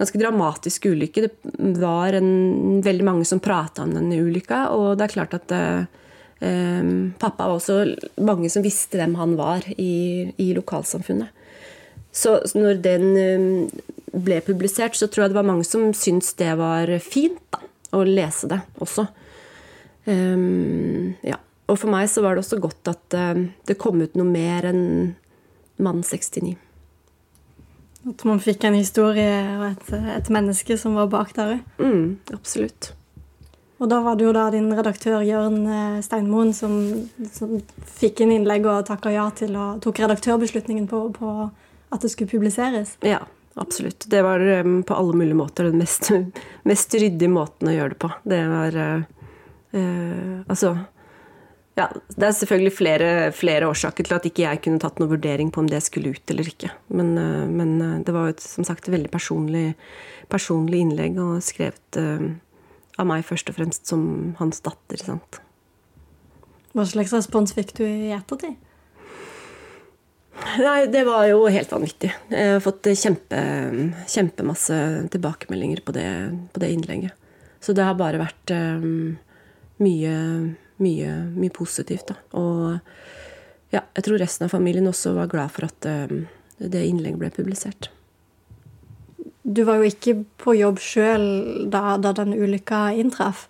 ganske 0.02 0.20
dramatisk 0.20 0.90
ulykke. 0.92 1.28
Det 1.30 1.72
var 1.80 2.18
en, 2.18 2.82
veldig 2.84 3.06
mange 3.06 3.28
som 3.30 3.42
prata 3.44 3.86
om 3.86 3.94
denne 3.96 4.20
ulykka, 4.20 4.68
og 4.76 4.96
det 4.98 5.08
er 5.08 5.16
klart 5.20 5.38
at 5.38 5.58
Um, 6.42 7.14
pappa 7.20 7.46
var 7.46 7.60
også 7.60 7.84
mange 8.26 8.50
som 8.50 8.64
visste 8.66 8.98
hvem 8.98 9.14
han 9.20 9.36
var 9.38 9.62
i, 9.78 10.26
i 10.42 10.48
lokalsamfunnet. 10.58 11.30
Så 12.12 12.40
når 12.58 12.80
den 12.82 13.06
um, 13.14 14.24
ble 14.26 14.40
publisert, 14.42 14.98
så 14.98 15.06
tror 15.06 15.28
jeg 15.28 15.32
det 15.32 15.38
var 15.38 15.46
mange 15.46 15.68
som 15.70 15.92
syntes 15.94 16.34
det 16.40 16.50
var 16.58 16.90
fint 17.06 17.38
da, 17.54 17.62
å 17.94 18.02
lese 18.08 18.50
det 18.50 18.58
også. 18.82 19.06
Um, 20.10 21.14
ja. 21.22 21.38
Og 21.70 21.78
for 21.78 21.94
meg 21.94 22.10
så 22.10 22.26
var 22.26 22.36
det 22.36 22.42
også 22.42 22.60
godt 22.64 22.90
at 22.90 23.20
uh, 23.22 23.46
det 23.70 23.78
kom 23.80 24.02
ut 24.02 24.18
noe 24.18 24.28
mer 24.28 24.66
enn 24.72 24.84
mann 25.78 26.02
69. 26.02 26.58
At 28.10 28.24
man 28.26 28.42
fikk 28.42 28.64
en 28.66 28.78
historie 28.80 29.36
og 29.60 29.68
et, 29.68 29.92
et 30.18 30.32
menneske 30.34 30.78
som 30.80 30.98
var 30.98 31.12
bak 31.12 31.36
der 31.38 31.58
òg? 31.58 31.68
Mm, 31.78 32.08
absolutt. 32.34 32.94
Og 33.82 33.90
da 33.90 33.98
var 34.06 34.18
det 34.18 34.28
jo 34.28 34.32
da 34.34 34.46
din 34.54 34.70
redaktør 34.78 35.24
Jørn 35.26 35.64
eh, 35.66 36.02
Steinmoen 36.06 36.52
som, 36.54 36.74
som 37.34 37.56
fikk 37.98 38.22
inn 38.22 38.34
innlegg 38.36 38.66
og 38.70 38.86
takka 38.90 39.14
ja 39.14 39.26
til 39.38 39.56
og 39.58 39.82
tok 39.82 40.04
redaktørbeslutningen 40.04 40.86
på, 40.90 41.08
på, 41.16 41.32
at 41.90 42.06
det 42.06 42.12
skulle 42.14 42.30
publiseres? 42.30 42.94
Ja, 43.06 43.24
absolutt. 43.58 44.06
Det 44.10 44.22
var 44.26 44.42
um, 44.62 44.84
på 44.86 44.98
alle 44.98 45.18
mulige 45.18 45.38
måter 45.38 45.70
den 45.70 45.82
mest, 45.82 46.12
mest 46.70 46.94
ryddige 46.94 47.34
måten 47.34 47.72
å 47.72 47.76
gjøre 47.76 47.96
det 47.96 48.00
på. 48.02 48.12
Det 48.34 48.42
var 48.54 48.78
uh, 48.78 49.26
uh, 49.74 50.38
Altså 50.46 50.76
ja, 51.80 51.88
Det 52.16 52.26
er 52.28 52.34
selvfølgelig 52.36 52.74
flere, 52.76 53.10
flere, 53.32 53.68
årsaker 53.72 54.08
til 54.08 54.18
at 54.18 54.26
ikke 54.28 54.44
jeg 54.44 54.62
kunne 54.66 54.82
tatt 54.84 55.00
noen 55.00 55.14
vurdering 55.14 55.52
på 55.54 55.64
om 55.64 55.70
det 55.72 55.80
skulle 55.86 56.12
ut 56.16 56.34
eller 56.34 56.50
ikke. 56.52 56.72
Men, 56.92 57.14
eh, 57.18 57.46
men 57.48 57.76
eh, 57.82 58.00
det 58.06 58.16
var 58.16 58.34
et, 58.34 58.44
som 58.44 58.68
sagt 58.68 58.88
et 58.88 58.96
veldig 58.96 59.12
personlig, 59.12 59.76
personlig 60.32 60.82
innlegg 60.84 61.20
og 61.20 61.40
skrevet 61.44 62.00
uh, 62.00 62.32
av 63.00 63.08
meg 63.08 63.24
først 63.28 63.50
og 63.52 63.58
fremst 63.58 63.88
som 63.90 64.04
hans 64.40 64.62
datter. 64.64 65.00
Sant? 65.00 65.42
Hva 66.72 66.86
slags 66.88 67.12
respons 67.16 67.52
fikk 67.56 67.74
du 67.80 67.84
i 67.84 68.14
ettertid? 68.16 68.56
Nei, 70.62 70.86
det 70.88 71.04
var 71.06 71.26
jo 71.28 71.44
helt 71.52 71.72
vanvittig. 71.72 72.14
Jeg 72.32 72.54
har 72.56 72.64
fått 72.64 72.88
kjempe, 72.96 73.42
kjempemasse 74.10 74.78
tilbakemeldinger 75.12 75.84
på 75.84 75.94
det, 75.96 76.08
på 76.56 76.64
det 76.64 76.72
innlegget. 76.72 77.28
Så 77.62 77.76
det 77.78 77.84
har 77.86 78.00
bare 78.00 78.24
vært 78.24 78.54
um, 78.56 79.20
mye 79.84 80.16
mye, 80.84 81.16
mye 81.36 81.54
positivt. 81.54 82.12
Da. 82.12 82.18
Og 82.40 82.78
ja, 83.72 83.86
jeg 83.96 84.06
tror 84.08 84.22
resten 84.22 84.48
av 84.48 84.54
familien 84.54 84.90
også 84.90 85.16
var 85.16 85.32
glad 85.32 85.54
for 85.56 85.70
at 85.70 85.88
um, 85.88 86.26
det 86.60 86.84
innlegget 86.88 87.22
ble 87.22 87.32
publisert. 87.36 87.92
Du 89.42 89.64
var 89.66 89.82
jo 89.82 89.90
ikke 89.90 90.20
på 90.42 90.54
jobb 90.60 90.82
sjøl 90.84 91.24
da, 91.72 91.98
da 92.02 92.14
den 92.18 92.36
ulykka 92.38 92.92
inntraff. 93.00 93.48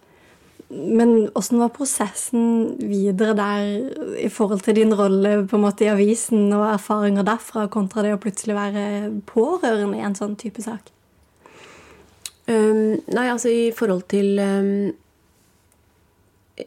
Men 0.72 1.28
åssen 1.36 1.60
var 1.60 1.74
prosessen 1.76 2.78
videre 2.80 3.34
der 3.36 4.22
i 4.24 4.30
forhold 4.32 4.64
til 4.64 4.78
din 4.78 4.96
rolle 4.96 5.42
på 5.44 5.58
en 5.58 5.66
måte 5.66 5.84
i 5.84 5.92
avisen 5.92 6.46
og 6.56 6.64
erfaringer 6.70 7.28
derfra, 7.28 7.66
kontra 7.68 8.06
det 8.06 8.14
å 8.16 8.22
plutselig 8.22 8.56
være 8.56 8.86
pårørende 9.28 10.00
i 10.00 10.06
en 10.08 10.16
sånn 10.16 10.38
type 10.40 10.64
sak? 10.64 10.94
Um, 12.48 13.02
nei, 13.12 13.28
altså 13.28 13.52
i 13.52 13.68
forhold 13.76 14.08
til 14.12 14.40
um, 14.40 14.72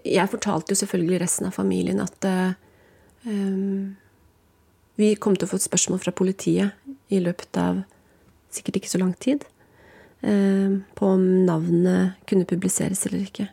jeg 0.02 0.30
fortalte 0.32 0.74
jo 0.74 0.80
selvfølgelig 0.80 1.20
resten 1.22 1.48
av 1.48 1.56
familien 1.56 2.00
at 2.02 2.26
um, 3.26 3.94
vi 5.00 5.14
kom 5.18 5.36
til 5.36 5.46
å 5.46 5.50
få 5.50 5.58
et 5.58 5.66
spørsmål 5.66 6.02
fra 6.02 6.14
politiet 6.14 7.12
i 7.12 7.20
løpet 7.22 7.58
av 7.60 7.82
sikkert 8.54 8.78
ikke 8.80 8.92
så 8.92 9.00
lang 9.02 9.14
tid 9.18 9.44
um, 10.22 10.84
på 10.94 11.10
om 11.16 11.24
navnet 11.48 12.20
kunne 12.30 12.48
publiseres 12.48 13.06
eller 13.08 13.24
ikke. 13.24 13.48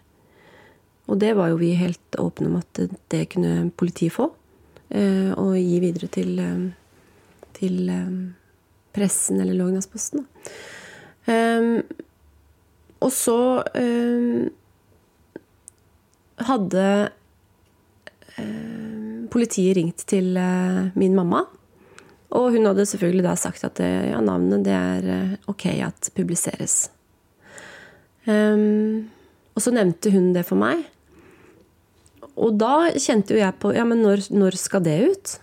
Og 1.10 1.18
det 1.20 1.34
var 1.36 1.52
jo 1.52 1.60
vi 1.60 1.74
helt 1.76 2.20
åpne 2.22 2.52
om 2.52 2.60
at 2.62 2.84
det 3.12 3.26
kunne 3.34 3.72
politiet 3.76 4.16
få. 4.16 4.30
Uh, 4.92 5.32
og 5.40 5.56
gi 5.58 5.80
videre 5.84 6.12
til, 6.12 6.36
um, 6.40 6.70
til 7.58 7.92
pressen 8.92 9.40
eller 9.42 9.56
Lågendalsposten. 9.58 10.26
og 13.02 13.12
så 13.14 13.38
hadde 16.48 16.86
eh, 18.38 19.28
politiet 19.32 19.78
ringt 19.78 20.06
til 20.10 20.38
eh, 20.40 20.88
min 21.00 21.18
mamma. 21.18 21.44
Og 22.32 22.54
hun 22.56 22.70
hadde 22.70 22.88
selvfølgelig 22.88 23.26
da 23.28 23.36
sagt 23.40 23.66
at 23.68 23.82
eh, 23.84 24.12
ja, 24.14 24.22
navnet 24.24 24.66
det 24.68 24.76
er 24.76 25.38
ok 25.52 25.68
at 25.88 26.12
publiseres. 26.16 26.86
Um, 28.30 29.10
og 29.58 29.64
så 29.66 29.74
nevnte 29.74 30.12
hun 30.14 30.30
det 30.36 30.46
for 30.48 30.60
meg. 30.62 30.84
Og 32.38 32.54
da 32.62 32.92
kjente 32.96 33.34
jo 33.34 33.42
jeg 33.42 33.58
på 33.60 33.74
Ja, 33.76 33.84
men 33.88 34.04
når, 34.06 34.28
når 34.34 34.58
skal 34.62 34.84
det 34.86 34.98
ut? 35.10 35.38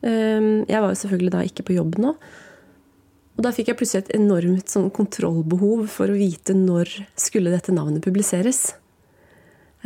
Um, 0.00 0.64
jeg 0.70 0.78
var 0.78 0.92
jo 0.92 1.00
selvfølgelig 1.00 1.34
da 1.34 1.42
ikke 1.46 1.66
på 1.68 1.76
jobb 1.76 1.98
nå. 2.00 2.14
Og 3.38 3.44
da 3.46 3.52
fikk 3.54 3.70
jeg 3.70 3.78
plutselig 3.78 4.06
et 4.06 4.16
enormt 4.18 4.70
sånn 4.72 4.88
kontrollbehov 4.94 5.86
for 5.92 6.10
å 6.10 6.18
vite 6.18 6.56
når 6.58 6.90
skulle 7.18 7.52
dette 7.54 7.74
navnet 7.74 8.02
publiseres. 8.02 8.72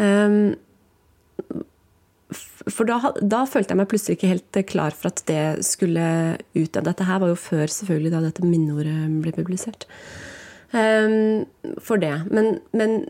Um, 0.01 0.55
for 2.33 2.89
da, 2.89 3.13
da, 3.21 3.43
følte 3.49 3.75
jeg 3.75 3.81
meg 3.81 3.89
plutselig 3.91 4.17
ikke 4.17 4.31
helt 4.31 4.59
klar 4.71 4.95
for 4.97 5.11
at 5.13 5.25
det 5.29 5.65
skulle 5.67 6.05
ut. 6.57 6.79
Dette 6.79 7.09
her 7.09 7.21
var 7.23 7.33
jo 7.33 7.41
før 7.41 7.67
selvfølgelig 7.73 8.13
da 8.15 8.23
dette 8.25 8.47
minneordet 8.47 9.09
ble 9.25 9.35
publisert. 9.37 9.89
Um, 10.73 11.45
for 11.83 12.01
det. 12.01 12.15
Men, 12.33 12.57
men, 12.73 13.05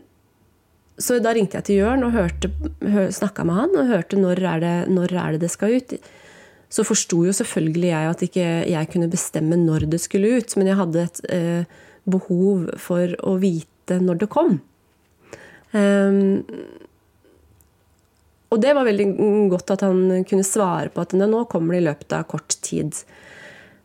Så 0.99 1.17
da 1.23 1.31
ringte 1.33 1.57
jeg 1.57 1.65
til 1.69 1.79
Jørn 1.79 2.03
og 2.05 2.13
hørte, 2.13 2.51
hør, 2.83 3.07
snakka 3.15 3.45
med 3.47 3.55
han 3.57 3.79
og 3.81 3.87
hørte 3.89 4.19
når 4.19 4.43
er, 4.45 4.59
det, 4.61 4.75
når 4.93 5.15
er 5.15 5.31
det 5.33 5.45
det 5.47 5.53
skal 5.53 5.79
ut. 5.79 5.95
så 6.69 6.83
forsto 6.83 7.23
jo 7.25 7.31
selvfølgelig 7.33 7.89
jeg 7.89 8.09
at 8.09 8.21
ikke 8.25 8.45
jeg 8.69 8.89
kunne 8.89 9.09
bestemme 9.09 9.57
når 9.57 9.87
det 9.89 9.99
skulle 10.01 10.37
ut, 10.37 10.53
men 10.57 10.67
jeg 10.67 10.77
hadde 10.77 11.01
et 11.03 11.19
eh, 11.29 11.65
behov 12.09 12.69
for 12.81 13.13
å 13.21 13.35
vite 13.41 13.99
når 14.01 14.23
det 14.23 14.29
kom. 14.33 14.59
Um, 15.73 16.43
og 18.53 18.61
det 18.61 18.73
var 18.77 18.85
veldig 18.85 19.07
godt 19.49 19.73
at 19.73 19.83
han 19.85 20.25
kunne 20.29 20.45
svare 20.45 20.91
på 20.93 21.01
at 21.01 21.15
nå 21.17 21.45
kommer 21.49 21.73
det 21.73 21.81
i 21.81 21.87
løpet 21.87 22.13
av 22.13 22.27
kort 22.29 22.53
tid. 22.61 22.93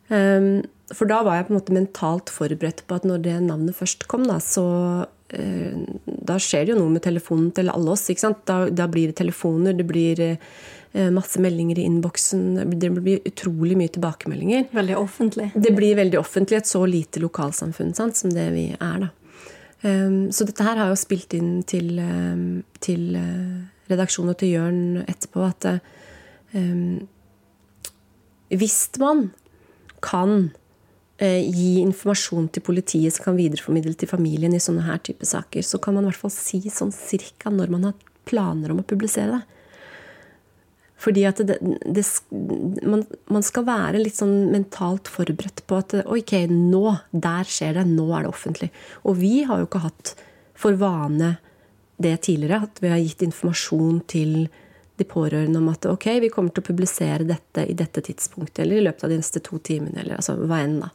Um, 0.08 0.66
for 0.92 1.08
da 1.08 1.20
var 1.24 1.38
jeg 1.38 1.48
på 1.48 1.52
en 1.52 1.58
måte 1.58 1.76
mentalt 1.76 2.32
forberedt 2.32 2.84
på 2.88 2.96
at 2.96 3.06
når 3.08 3.22
det 3.24 3.36
navnet 3.44 3.76
først 3.76 4.06
kom, 4.08 4.26
da, 4.28 4.38
så 4.40 4.64
uh, 5.04 5.78
Da 6.04 6.36
skjer 6.40 6.66
det 6.66 6.74
jo 6.74 6.80
noe 6.82 6.96
med 6.96 7.04
telefonen 7.04 7.52
til 7.56 7.72
alle 7.72 7.94
oss. 7.94 8.08
Da, 8.48 8.58
da 8.68 8.88
blir 8.88 9.12
det 9.12 9.18
telefoner, 9.20 9.76
det 9.76 9.88
blir 9.88 10.20
uh, 10.24 11.08
masse 11.16 11.40
meldinger 11.40 11.80
i 11.80 11.86
innboksen. 11.88 12.76
Det 12.76 12.92
blir 12.92 13.24
utrolig 13.28 13.76
mye 13.80 13.94
tilbakemeldinger. 13.96 14.68
Veldig 14.76 15.00
offentlig. 15.00 15.50
Det 15.56 15.72
blir 15.76 15.96
veldig 15.96 16.20
offentlig, 16.20 16.60
et 16.60 16.68
så 16.68 16.84
lite 16.88 17.24
lokalsamfunn 17.24 17.96
sant, 17.96 18.20
som 18.20 18.32
det 18.36 18.50
vi 18.52 18.68
er, 18.76 19.06
da. 19.06 19.12
Um, 19.82 20.32
så 20.34 20.46
dette 20.46 20.64
her 20.66 20.80
har 20.80 20.90
jo 20.90 20.98
spilt 20.98 21.34
inn 21.38 21.60
til, 21.68 21.92
um, 22.02 22.64
til 22.82 23.12
uh, 23.14 23.66
redaksjonen 23.90 24.32
og 24.32 24.40
til 24.40 24.56
Jørn 24.56 24.80
etterpå 25.04 25.44
at 25.46 25.68
um, 26.50 27.06
hvis 28.50 28.78
man 28.98 29.28
kan 30.02 30.50
uh, 31.22 31.42
gi 31.44 31.78
informasjon 31.84 32.48
til 32.54 32.64
politiet 32.66 33.14
som 33.14 33.28
kan 33.28 33.38
videreformidle 33.38 33.94
til 33.98 34.10
familien 34.10 34.56
i 34.56 34.62
sånne 34.62 34.86
her 34.88 34.98
type 35.04 35.26
saker, 35.28 35.62
så 35.62 35.78
kan 35.82 35.94
man 35.94 36.06
i 36.06 36.10
hvert 36.10 36.24
fall 36.24 36.34
si 36.34 36.62
sånn 36.66 36.94
cirka 36.94 37.52
når 37.54 37.70
man 37.76 37.90
har 37.90 38.10
planer 38.28 38.74
om 38.74 38.82
å 38.82 38.88
publisere 38.88 39.38
det. 39.38 39.57
Fordi 40.98 41.22
at 41.28 41.40
det, 41.46 41.58
det, 41.86 42.02
man, 42.82 43.04
man, 43.30 43.44
skal 43.46 43.66
være 43.68 44.00
litt 44.02 44.18
sånn 44.18 44.48
mentalt 44.50 45.06
forberedt 45.10 45.62
på 45.70 45.78
at 45.78 45.94
ok, 46.02 46.32
nå, 46.50 46.84
der 47.14 47.46
skjer 47.46 47.78
det, 47.78 47.84
nå 47.86 48.08
er 48.10 48.26
det 48.26 48.32
offentlig. 48.32 48.70
Og 49.06 49.20
vi 49.20 49.44
har 49.46 49.62
jo 49.62 49.68
ikke 49.68 49.84
hatt 49.84 50.16
for 50.58 50.74
vane 50.80 51.36
det 52.02 52.16
tidligere, 52.26 52.64
at 52.66 52.82
vi 52.82 52.90
har 52.90 52.98
gitt 53.02 53.22
informasjon 53.26 54.02
til 54.10 54.48
de 54.98 55.06
pårørende 55.06 55.60
om 55.62 55.70
at 55.70 55.86
ok, 55.86 56.08
vi 56.24 56.30
kommer 56.34 56.50
til 56.50 56.64
å 56.64 56.68
publisere 56.72 57.26
dette 57.26 57.62
i 57.70 57.78
dette 57.78 58.02
tidspunktet, 58.02 58.64
eller 58.64 58.80
i 58.80 58.86
løpet 58.88 59.06
av 59.06 59.14
de 59.14 59.18
neste 59.20 59.42
to 59.46 59.60
timene, 59.62 60.02
eller 60.02 60.18
altså 60.18 60.34
hva 60.40 60.62
enn, 60.64 60.80
da. 60.82 60.90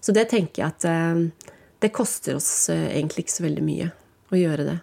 Så 0.00 0.14
det 0.16 0.26
tenker 0.32 0.64
jeg 0.64 0.74
at 0.74 0.86
eh, 0.90 1.50
det 1.82 1.92
koster 1.94 2.38
oss 2.38 2.50
eh, 2.72 2.88
egentlig 2.96 3.26
ikke 3.26 3.36
så 3.36 3.46
veldig 3.46 3.64
mye 3.66 3.90
å 4.30 4.38
gjøre 4.38 4.66
det. 4.66 4.78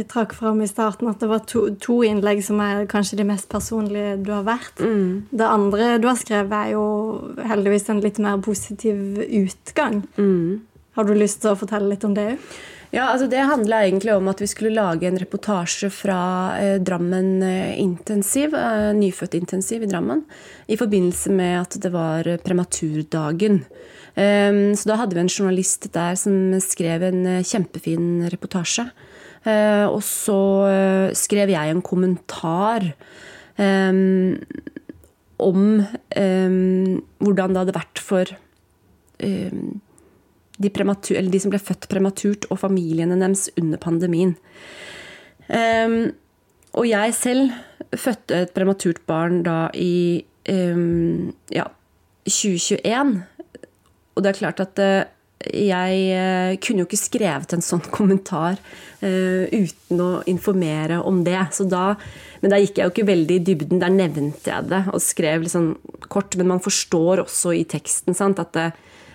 Vi 0.00 0.06
trakk 0.08 0.32
fram 0.32 0.62
i 0.64 0.68
starten 0.68 1.10
at 1.10 1.20
det 1.20 1.26
var 1.28 1.42
to, 1.44 1.66
to, 1.76 1.98
innlegg 2.08 2.38
som 2.40 2.60
er 2.64 2.86
kanskje 2.88 3.18
de 3.18 3.26
mest 3.28 3.50
personlige 3.52 4.14
du 4.24 4.30
har 4.32 4.46
vært. 4.46 4.80
Mm. 4.80 5.26
Det 5.28 5.44
andre 5.44 5.88
du 6.00 6.06
har 6.08 6.16
skrevet, 6.16 6.54
er 6.56 6.70
jo 6.72 6.84
heldigvis 7.50 7.90
en 7.92 8.00
litt 8.00 8.20
mer 8.24 8.40
positiv 8.40 9.20
utgang. 9.26 10.00
Mm. 10.16 10.62
Har 10.96 11.04
du 11.04 11.12
lyst 11.12 11.42
til 11.42 11.52
å 11.52 11.58
fortelle 11.60 11.90
litt 11.90 12.06
om 12.08 12.16
det 12.16 12.30
òg? 12.30 12.46
Ja, 12.90 13.10
altså 13.12 13.28
Det 13.30 13.44
handla 13.44 13.82
egentlig 13.84 14.16
om 14.16 14.32
at 14.32 14.40
vi 14.40 14.48
skulle 14.50 14.72
lage 14.72 15.06
en 15.06 15.20
reportasje 15.20 15.92
fra 15.94 16.22
eh, 16.56 16.80
Drammen 16.80 17.44
eh, 17.44 17.76
intensiv, 17.78 18.56
eh, 18.56 18.88
nyfødtintensiv 18.96 19.84
i 19.84 19.92
Drammen, 19.92 20.24
i 20.66 20.80
forbindelse 20.80 21.36
med 21.36 21.60
at 21.60 21.76
det 21.84 21.92
var 21.92 22.32
prematurdagen. 22.42 23.60
Um, 24.16 24.72
så 24.74 24.90
da 24.90 24.96
hadde 24.98 25.14
vi 25.14 25.22
en 25.22 25.30
journalist 25.30 25.86
der 25.94 26.16
som 26.18 26.56
skrev 26.64 27.04
en 27.06 27.22
eh, 27.36 27.46
kjempefin 27.46 28.26
reportasje. 28.32 28.88
Uh, 29.40 29.88
og 29.88 30.02
så 30.04 30.36
uh, 30.68 31.16
skrev 31.16 31.48
jeg 31.48 31.72
en 31.72 31.80
kommentar 31.80 32.84
um, 33.56 34.36
om 35.40 35.60
hvordan 36.12 37.54
det 37.54 37.60
hadde 37.62 37.72
vært 37.72 38.00
for 38.04 38.28
de, 39.20 40.68
de, 40.68 41.38
som 41.40 41.52
ble 41.52 41.60
født 41.60 41.86
prematurt, 41.88 42.44
og 42.52 42.60
familiene 42.60 43.16
deres 43.16 43.46
under 43.56 43.80
pandemien. 43.80 44.34
Og 45.48 46.84
jeg 46.84 47.14
selv 47.16 47.54
fødte 47.96 48.42
et 48.44 48.52
prematurt 48.52 49.00
barn 49.08 49.40
da 49.46 49.70
i 49.72 50.20
ja, 50.44 51.64
2021. 52.28 53.16
Og 54.12 54.20
det 54.20 54.34
er 54.34 54.40
klart 54.42 54.60
at 54.60 54.84
jeg 55.48 56.00
uh, 56.12 56.52
kunne 56.60 56.84
jo 56.84 56.88
ikke 56.88 57.00
skrevet 57.00 57.54
en 57.56 57.64
sånn 57.64 57.82
kommentar 57.96 58.58
uh, 59.00 59.46
uten 59.48 60.02
å 60.04 60.10
informere 60.30 61.00
om 61.06 61.22
det. 61.26 61.40
Da, 61.70 61.94
men 62.42 62.52
da 62.52 62.60
gikk 62.60 62.78
jeg 62.80 62.88
jo 62.88 62.94
ikke 62.94 63.08
veldig 63.12 63.40
i 63.40 63.44
dybden. 63.48 63.82
Der 63.82 63.94
nevnte 63.94 64.52
jeg 64.52 64.70
det 64.72 64.84
og 64.92 65.00
skrev 65.04 65.48
sånn 65.50 65.72
kort. 66.08 66.36
Men 66.36 66.54
man 66.54 66.64
forstår 66.64 67.24
også 67.24 67.54
i 67.56 67.66
teksten 67.68 68.16
sant, 68.16 68.42
at 68.42 68.54
det, 68.56 68.70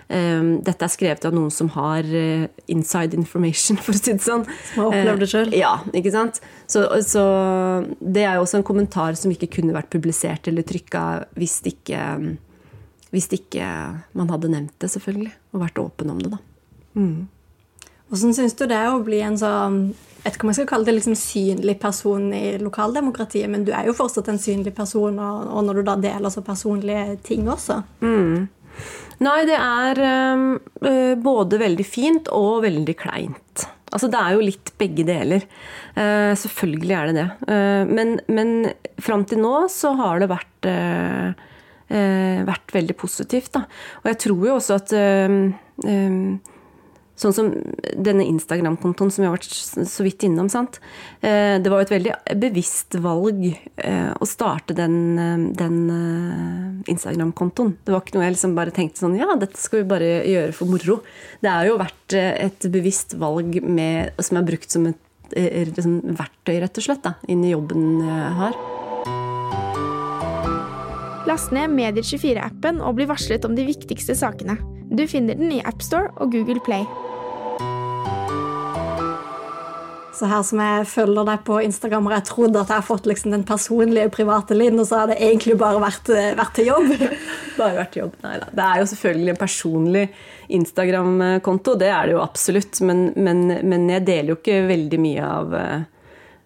Um, 0.06 0.60
dette 0.62 0.86
er 0.86 0.92
skrevet 0.94 1.24
av 1.26 1.34
noen 1.34 1.50
som 1.50 1.66
har 1.74 2.06
uh, 2.06 2.46
inside 2.70 3.18
information, 3.18 3.80
for 3.84 3.96
å 3.96 3.98
si 3.98 4.14
det 4.14 4.22
sånn. 4.22 4.44
Som 4.70 4.84
har 4.84 4.92
opplevd 4.92 5.24
det 5.24 5.30
sjøl? 5.32 5.50
Uh, 5.50 5.58
ja, 5.58 5.72
ikke 5.98 6.14
sant. 6.14 6.42
Så, 6.70 6.84
så, 7.06 7.24
det 8.00 8.22
er 8.22 8.38
jo 8.38 8.46
også 8.46 8.60
en 8.60 8.68
kommentar 8.68 9.18
som 9.18 9.34
ikke 9.34 9.50
kunne 9.58 9.74
vært 9.74 9.90
publisert 9.94 10.50
eller 10.52 10.66
trykka 10.68 11.06
hvis 11.40 11.58
ikke, 11.66 12.04
hvis 13.16 13.30
ikke 13.34 13.68
man 14.18 14.34
hadde 14.34 14.52
nevnt 14.52 14.76
det, 14.84 14.92
selvfølgelig. 14.94 15.32
Og 15.54 15.64
vært 15.64 15.82
åpen 15.82 16.12
om 16.14 16.20
det, 16.22 16.34
da. 16.36 16.42
Mm. 17.00 17.28
Hvordan 18.12 18.36
syns 18.38 18.54
du 18.60 18.68
det 18.70 18.78
er 18.78 18.92
å 18.94 19.04
bli 19.04 19.24
en 19.26 19.40
sånn 19.40 19.80
jeg 20.26 20.32
vet 20.32 20.38
ikke 20.40 20.46
om 20.48 20.50
jeg 20.50 20.58
skal 20.58 20.70
kalle 20.72 20.88
det 20.88 20.94
liksom 20.96 21.16
synlig 21.22 21.74
person 21.78 22.24
i 22.34 22.56
lokaldemokratiet, 22.58 23.46
men 23.46 23.62
du 23.62 23.70
er 23.78 23.86
jo 23.86 23.94
fortsatt 23.94 24.32
en 24.32 24.40
synlig 24.42 24.72
person, 24.74 25.20
og, 25.22 25.44
og 25.54 25.68
når 25.68 25.78
du 25.78 25.82
da 25.86 25.94
deler 26.02 26.34
så 26.34 26.42
personlige 26.42 27.20
ting 27.28 27.46
også. 27.46 27.76
Mm. 28.02 28.48
Nei, 29.22 29.36
det 29.46 29.60
er 29.60 30.02
øh, 30.02 31.14
både 31.22 31.62
veldig 31.62 31.86
fint 31.86 32.32
og 32.34 32.64
veldig 32.66 32.96
kleint. 32.98 33.68
Altså, 33.94 34.10
det 34.12 34.20
er 34.20 34.34
jo 34.34 34.44
litt 34.44 34.74
begge 34.82 35.06
deler. 35.08 35.46
Uh, 35.96 36.34
selvfølgelig 36.36 36.96
er 36.98 37.12
det 37.12 37.16
det. 37.20 37.28
Uh, 37.48 37.84
men, 37.88 38.16
men 38.28 38.56
fram 39.00 39.24
til 39.30 39.40
nå 39.44 39.54
så 39.72 39.94
har 40.02 40.20
det 40.20 40.32
vært, 40.34 40.68
uh, 40.68 41.32
vært 41.88 42.74
veldig 42.74 42.96
positivt. 42.98 43.52
Da. 43.54 43.62
Og 44.02 44.08
jeg 44.10 44.18
tror 44.24 44.46
jo 44.48 44.56
også 44.56 44.78
at 44.80 44.94
Sånn 47.16 47.32
som 47.32 47.52
denne 47.96 48.26
Instagram-kontoen 48.28 49.12
som 49.14 49.24
vi 49.24 49.30
har 49.30 49.38
vært 49.38 49.88
så 49.88 50.04
vidt 50.04 50.26
innom. 50.28 50.50
sant? 50.52 50.82
Eh, 51.24 51.56
det 51.64 51.72
var 51.72 51.80
jo 51.80 51.88
et 51.88 51.94
veldig 51.96 52.16
bevisst 52.42 52.98
valg 53.00 53.40
eh, 53.48 54.12
å 54.12 54.28
starte 54.28 54.76
den, 54.76 54.98
eh, 55.16 55.46
den 55.56 56.84
Instagram-kontoen. 56.92 57.78
Det 57.86 57.96
var 57.96 58.04
ikke 58.04 58.18
noe 58.18 58.28
jeg 58.28 58.36
liksom 58.36 58.56
bare 58.60 58.76
tenkte 58.76 59.06
sånn 59.06 59.16
Ja, 59.16 59.32
dette 59.40 59.62
skal 59.62 59.84
vi 59.84 59.92
bare 59.96 60.12
gjøre 60.28 60.56
for 60.58 60.68
moro. 60.68 61.00
Det 61.40 61.54
har 61.56 61.70
jo 61.70 61.80
vært 61.80 62.18
et 62.20 62.68
bevisst 62.72 63.16
valg 63.22 63.62
med, 63.64 64.12
som 64.20 64.42
er 64.42 64.50
brukt 64.52 64.76
som 64.76 64.92
et 64.92 65.00
liksom, 65.32 66.02
verktøy, 66.20 66.60
rett 66.60 66.84
og 66.84 66.84
slett, 66.84 67.06
da, 67.06 67.16
inn 67.32 67.48
i 67.48 67.56
jobben 67.56 68.04
jeg 68.04 68.34
har. 68.44 68.60
Last 71.26 71.50
ned 71.56 71.74
Medier24-appen 71.74 72.84
og 72.86 73.00
bli 73.00 73.08
varslet 73.10 73.46
om 73.48 73.56
de 73.58 73.66
viktigste 73.66 74.14
sakene. 74.18 74.60
Du 74.94 75.08
finner 75.10 75.34
den 75.40 75.56
i 75.56 75.64
AppStore 75.66 76.12
og 76.22 76.36
Google 76.36 76.62
Play. 76.62 76.86
Så 80.16 80.30
her 80.30 80.44
som 80.48 80.62
jeg 80.62 80.86
følger 80.88 81.26
deg 81.28 81.42
på 81.48 81.58
Instagram, 81.66 82.06
og 82.08 82.14
jeg 82.14 82.26
trodde 82.30 82.62
at 82.62 82.70
jeg 82.70 82.78
har 82.78 82.86
fått 82.86 83.10
liksom 83.10 83.34
den 83.34 83.44
personlige, 83.48 84.12
private 84.14 84.56
Linn, 84.56 84.78
og 84.80 84.86
så 84.88 85.02
har 85.02 85.10
det 85.12 85.18
egentlig 85.18 85.58
bare 85.60 85.82
vært, 85.82 86.14
eh, 86.14 86.30
vært 86.38 86.54
til 86.56 86.70
jobb. 86.70 86.94
bare 87.60 87.80
vært 87.82 87.92
til 87.96 88.04
jobb, 88.06 88.16
nei 88.24 88.38
da. 88.44 88.52
Det 88.54 88.68
er 88.68 88.80
jo 88.80 88.88
selvfølgelig 88.94 89.34
en 89.34 89.42
personlig 89.42 90.06
Instagram-konto, 90.60 91.76
det 91.82 91.90
er 91.90 92.06
det 92.06 92.16
jo 92.16 92.24
absolutt. 92.24 92.80
Men, 92.86 93.10
men, 93.18 93.44
men, 93.66 93.90
jeg 93.98 94.06
deler 94.08 94.32
jo 94.36 94.40
ikke 94.40 94.62
veldig 94.70 95.02
mye 95.10 95.28
av 95.42 95.60
eh, 95.60 95.76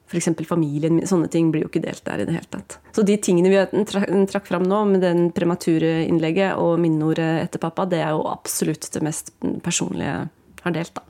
f.eks. 0.10 0.32
familien 0.50 0.98
min. 0.98 1.08
Sånne 1.10 1.30
ting 1.32 1.52
blir 1.54 1.65
jo 1.65 1.72
ikke 1.72 1.84
delt 1.84 2.04
der 2.08 2.24
i 2.24 2.28
det 2.28 2.36
hele 2.36 2.50
tatt. 2.52 2.80
Så 2.95 3.06
de 3.06 3.17
tingene 3.22 3.52
vi 3.54 3.86
trakk 4.30 4.50
fram 4.50 4.65
nå, 4.67 4.84
med 4.89 5.06
den 5.06 5.30
premature 5.36 6.04
innlegget 6.08 6.58
og 6.60 6.80
minneordet 6.82 7.45
etter 7.45 7.62
pappa, 7.62 7.88
det 7.89 8.02
er 8.04 8.15
jo 8.17 8.26
absolutt 8.32 8.89
det 8.93 9.06
mest 9.06 9.34
personlige 9.65 10.17
jeg 10.60 10.65
har 10.65 10.76
delt, 10.76 10.98
da. 10.98 11.06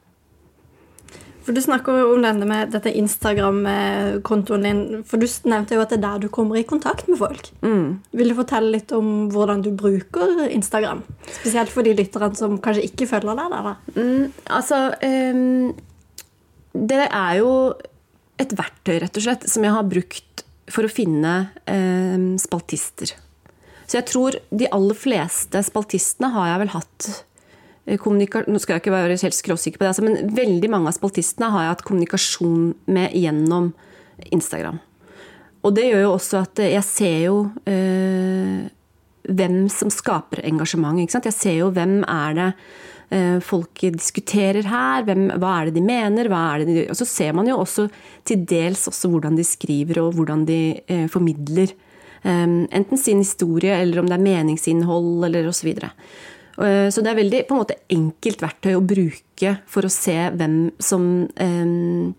For 1.49 1.55
Du 1.57 1.63
snakker 1.65 1.95
jo 1.97 2.09
om 2.13 2.21
denne 2.21 2.45
med 2.45 2.69
dette 2.75 2.91
Instagram-kontoen 2.93 4.65
din. 4.67 4.81
For 5.09 5.17
du 5.17 5.25
nevnte 5.49 5.73
jo 5.73 5.81
at 5.81 5.89
det 5.89 5.97
er 5.97 6.03
der 6.03 6.19
du 6.21 6.27
kommer 6.29 6.59
i 6.59 6.65
kontakt 6.67 7.07
med 7.09 7.17
folk. 7.17 7.49
Mm. 7.65 8.03
Vil 8.19 8.29
du 8.29 8.35
fortelle 8.37 8.69
litt 8.75 8.93
om 8.93 9.31
hvordan 9.33 9.63
du 9.65 9.71
bruker 9.73 10.43
Instagram? 10.45 11.01
Spesielt 11.39 11.73
for 11.73 11.87
de 11.87 11.95
lytterne 11.97 12.37
som 12.37 12.59
kanskje 12.61 12.85
ikke 12.91 13.09
følger 13.09 13.33
deg 13.39 13.55
der. 13.55 13.65
da. 13.65 13.73
Mm, 13.97 14.27
altså, 14.59 14.83
um, 15.01 15.73
det 16.93 17.07
er 17.07 17.33
jo 17.39 17.51
et 18.39 18.53
verktøy, 18.55 18.97
rett 19.03 19.17
og 19.19 19.25
slett, 19.25 19.47
som 19.51 19.65
jeg 19.65 19.75
har 19.75 19.87
brukt 19.89 20.45
for 20.69 20.85
å 20.85 20.91
finne 20.91 21.33
eh, 21.69 22.19
spaltister. 22.41 23.15
Så 23.89 23.97
jeg 23.97 24.07
tror 24.09 24.37
de 24.53 24.69
aller 24.73 24.97
fleste 24.97 25.63
spaltistene 25.65 26.29
har 26.35 26.51
jeg 26.51 26.61
vel 26.63 26.73
hatt 26.75 27.09
Eh, 27.89 27.97
nå 27.97 28.59
skal 28.61 28.75
jeg 28.75 28.83
ikke 28.83 28.93
være 28.93 29.17
helt 29.17 29.37
skråsikker 29.37 29.79
på 29.79 29.85
det, 29.85 29.93
altså, 29.93 30.05
men 30.05 30.33
veldig 30.35 30.69
mange 30.71 30.91
av 30.91 30.97
spaltistene 30.97 31.49
har 31.53 31.65
jeg 31.65 31.73
hatt 31.73 31.87
kommunikasjon 31.87 32.67
med 32.93 33.15
gjennom 33.17 33.71
Instagram. 34.35 34.79
Og 35.65 35.73
det 35.75 35.89
gjør 35.89 36.05
jo 36.05 36.11
også 36.13 36.43
at 36.43 36.61
jeg 36.63 36.85
ser 36.87 37.17
jo 37.25 37.39
eh, 37.67 38.69
hvem 39.29 39.57
som 39.73 39.91
skaper 39.91 40.45
engasjement. 40.47 41.01
Ikke 41.01 41.17
sant? 41.17 41.27
Jeg 41.27 41.35
ser 41.35 41.57
jo 41.59 41.73
hvem 41.75 41.99
er 42.05 42.37
det 42.37 42.47
eh, 42.51 42.61
folk 43.41 43.81
diskuterer 43.95 44.67
her, 44.69 45.05
hvem, 45.07 45.27
hva 45.41 45.55
er 45.59 45.69
det 45.69 45.79
de 45.79 45.81
mener, 45.85 46.29
hva 46.29 46.43
er 46.53 46.61
det 46.61 46.67
de 46.69 46.83
Og 46.91 46.97
så 46.99 47.07
ser 47.09 47.33
man 47.33 47.47
jo 47.49 47.57
også 47.57 47.87
til 48.27 48.43
dels 48.45 48.85
også 48.91 49.09
hvordan 49.09 49.37
de 49.39 49.45
skriver 49.47 50.01
og 50.03 50.13
hvordan 50.17 50.45
de 50.45 50.59
eh, 50.85 51.07
formidler. 51.09 51.73
Um, 52.19 52.67
enten 52.75 52.99
sin 52.99 53.23
historie, 53.23 53.71
eller 53.79 54.01
om 54.01 54.07
det 54.09 54.17
er 54.17 54.25
meningsinnhold, 54.25 55.23
eller 55.25 55.47
osv. 55.47 55.69
Så, 55.71 55.91
uh, 56.59 56.87
så 56.91 57.01
det 57.01 57.13
er 57.13 57.21
veldig 57.21 57.43
på 57.47 57.55
en 57.55 57.61
måte 57.61 57.77
enkelt 57.95 58.43
verktøy 58.43 58.73
å 58.75 58.83
bruke 58.83 59.53
for 59.71 59.87
å 59.87 59.93
se 59.93 60.17
hvem 60.35 60.57
som 60.83 61.05
um, 61.31 62.09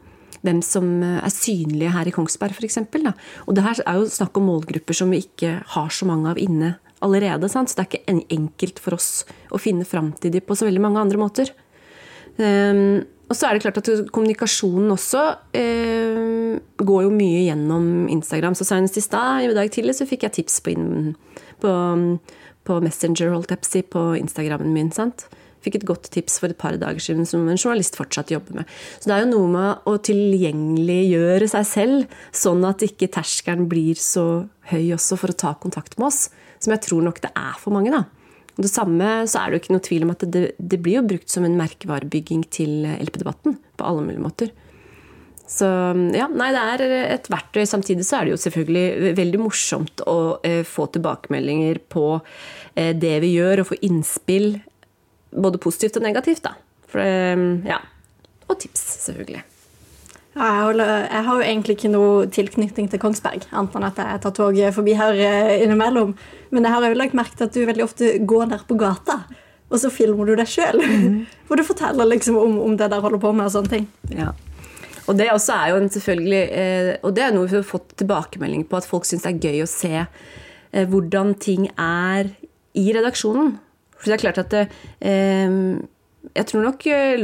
hvem 0.41 0.63
som 0.65 1.03
er 1.05 1.33
synlige 1.35 1.93
her 1.93 2.09
i 2.09 2.15
Kongsberg 2.17 2.57
f.eks. 2.57 2.79
Og 3.45 3.53
det 3.53 3.65
her 3.67 3.83
er 3.85 3.99
jo 4.01 4.09
snakk 4.09 4.39
om 4.41 4.49
målgrupper 4.49 4.97
som 4.97 5.13
vi 5.13 5.21
ikke 5.27 5.59
har 5.75 5.91
så 5.93 6.09
mange 6.09 6.33
av 6.33 6.41
inne 6.41 6.79
allerede. 7.05 7.49
Sant? 7.53 7.71
Så 7.71 7.79
det 7.79 7.87
er 7.87 7.91
ikke 7.91 8.27
enkelt 8.37 8.83
for 8.83 8.99
oss 8.99 9.25
å 9.51 9.61
finne 9.61 9.87
fram 9.89 10.13
til 10.21 10.35
dem 10.35 10.45
på 10.45 10.57
så 10.59 10.69
veldig 10.69 10.85
mange 10.85 11.03
andre 11.03 11.21
måter. 11.21 11.55
Um, 12.41 13.03
og 13.31 13.37
så 13.39 13.47
er 13.47 13.55
det 13.55 13.63
klart 13.63 13.79
at 13.79 14.11
kommunikasjonen 14.11 14.91
også 14.91 15.21
eh, 15.55 16.57
går 16.83 17.05
jo 17.05 17.11
mye 17.15 17.45
gjennom 17.45 17.85
Instagram. 18.11 18.57
Så 18.59 18.67
senest 18.67 18.99
i 18.99 19.05
stad, 19.05 19.45
i 19.47 19.53
dag 19.55 19.71
tidlig, 19.71 19.95
så 20.01 20.07
fikk 20.09 20.27
jeg 20.27 20.41
tips 20.41 20.59
på, 20.67 20.73
in, 20.75 21.13
på, 21.63 21.75
på 22.67 22.81
Messenger 22.83 23.31
holdt 23.31 23.55
jeg 23.55 23.87
på, 23.87 24.03
Instagramen 24.19 24.75
min. 24.75 24.91
sant? 24.91 25.29
Fikk 25.63 25.79
et 25.79 25.87
godt 25.87 26.11
tips 26.11 26.41
for 26.43 26.51
et 26.51 26.59
par 26.59 26.75
dager 26.81 26.99
siden 27.05 27.29
som 27.29 27.47
en 27.47 27.61
journalist 27.61 27.95
fortsatt 28.01 28.33
jobber 28.35 28.63
med. 28.63 28.75
Så 28.99 29.07
det 29.07 29.15
er 29.15 29.23
jo 29.23 29.31
noe 29.37 29.55
med 29.55 29.87
å 29.87 29.95
tilgjengeliggjøre 30.11 31.53
seg 31.55 31.71
selv, 31.71 32.21
sånn 32.35 32.67
at 32.67 32.83
ikke 32.83 33.13
terskelen 33.15 33.71
blir 33.71 34.01
så 34.01 34.49
høy 34.73 34.91
også 34.97 35.21
for 35.21 35.31
å 35.31 35.39
ta 35.39 35.55
kontakt 35.61 36.01
med 36.01 36.11
oss 36.11 36.25
som 36.61 36.75
jeg 36.75 36.85
tror 36.87 37.05
nok 37.07 37.21
det 37.25 37.33
er 37.35 37.61
for 37.61 37.75
mange. 37.75 37.93
da. 37.95 38.05
Det 38.61 38.71
samme 38.71 39.11
så 39.31 39.41
er 39.41 39.51
det 39.51 39.57
jo 39.57 39.63
ikke 39.63 39.75
noe 39.77 39.87
tvil 39.87 40.07
om 40.07 40.15
at 40.15 40.25
det, 40.35 40.43
det 40.59 40.81
blir 40.83 41.01
jo 41.01 41.07
brukt 41.15 41.33
som 41.33 41.47
en 41.47 41.57
merkevarebygging 41.59 42.45
til 42.53 42.85
LP-debatten 42.99 43.57
på 43.79 43.87
alle 43.87 44.05
mulige 44.05 44.25
måter. 44.25 44.53
Så 45.51 45.67
ja, 46.15 46.29
nei, 46.31 46.51
det 46.55 46.61
er 46.63 46.83
et 47.17 47.31
verktøy. 47.33 47.65
Samtidig 47.67 48.05
så 48.07 48.21
er 48.21 48.29
det 48.29 48.37
jo 48.37 48.43
selvfølgelig 48.45 49.15
veldig 49.19 49.41
morsomt 49.43 50.03
å 50.07 50.19
eh, 50.47 50.63
få 50.67 50.87
tilbakemeldinger 50.95 51.81
på 51.91 52.05
eh, 52.79 52.93
det 52.95 53.17
vi 53.25 53.33
gjør, 53.35 53.65
og 53.65 53.73
få 53.73 53.81
innspill. 53.89 54.53
Både 55.35 55.63
positivt 55.63 55.99
og 55.99 56.07
negativt, 56.07 56.45
da. 56.47 56.55
For, 56.87 57.03
eh, 57.03 57.47
ja. 57.67 57.81
Og 58.47 58.61
tips, 58.63 58.85
selvfølgelig. 59.09 59.43
Jeg, 60.41 61.23
har 61.27 61.37
jo 61.37 61.45
egentlig 61.45 61.77
ikke 61.77 61.91
noe 61.93 62.25
tilknytning 62.33 62.89
til 62.89 63.01
Kongsberg, 63.03 63.45
annet 63.53 63.75
enn 63.77 63.87
at 63.91 63.99
jeg 64.01 64.21
tar 64.25 64.33
toget 64.37 64.77
forbi 64.77 64.95
her 64.97 65.19
eh, 65.21 65.65
innimellom. 65.67 66.15
Men 66.51 66.67
jeg 66.67 66.73
har 66.73 66.87
jo 66.87 66.97
lagt 66.97 67.17
merke 67.19 67.37
til 67.37 67.49
at 67.49 67.57
du 67.57 67.67
veldig 67.69 67.85
ofte 67.85 68.13
går 68.25 68.49
der 68.55 68.65
på 68.69 68.79
gata, 68.81 69.19
og 69.71 69.83
så 69.83 69.91
filmer 69.93 70.31
du 70.31 70.35
deg 70.41 70.49
sjøl. 70.49 70.81
Mm. 70.81 71.19
Hvor 71.47 71.61
du 71.61 71.67
forteller 71.67 72.09
liksom 72.09 72.41
om, 72.41 72.57
om, 72.65 72.79
det 72.81 72.89
der 72.93 73.05
holder 73.05 73.21
på 73.21 73.35
med 73.37 73.51
og 73.51 73.55
sånne 73.59 73.75
ting. 73.75 73.87
Ja. 74.17 74.33
Og 75.11 75.19
det 75.19 75.29
også 75.33 75.59
er 75.59 75.73
jo 75.73 75.79
en 75.81 75.89
selvfølgelig 75.91 76.41
eh, 76.55 76.91
Og 77.03 77.15
det 77.17 77.23
er 77.25 77.33
noe 77.35 77.49
vi 77.51 77.57
har 77.57 77.65
fått 77.67 77.97
tilbakemelding 77.99 78.63
på, 78.69 78.79
at 78.79 78.89
folk 78.89 79.09
syns 79.09 79.27
det 79.27 79.33
er 79.33 79.49
gøy 79.51 79.65
å 79.65 79.71
se 79.71 79.95
eh, 80.01 80.87
hvordan 80.89 81.35
ting 81.43 81.69
er 81.75 82.31
i 82.79 82.91
redaksjonen. 82.97 83.59
For 83.99 84.09
det 84.09 84.17
er 84.17 84.23
klart 84.23 84.41
at 84.41 84.55
det, 84.55 84.65
jeg 86.35 86.47
tror 86.51 86.67
nok 86.67 86.85
eh, 86.91 87.17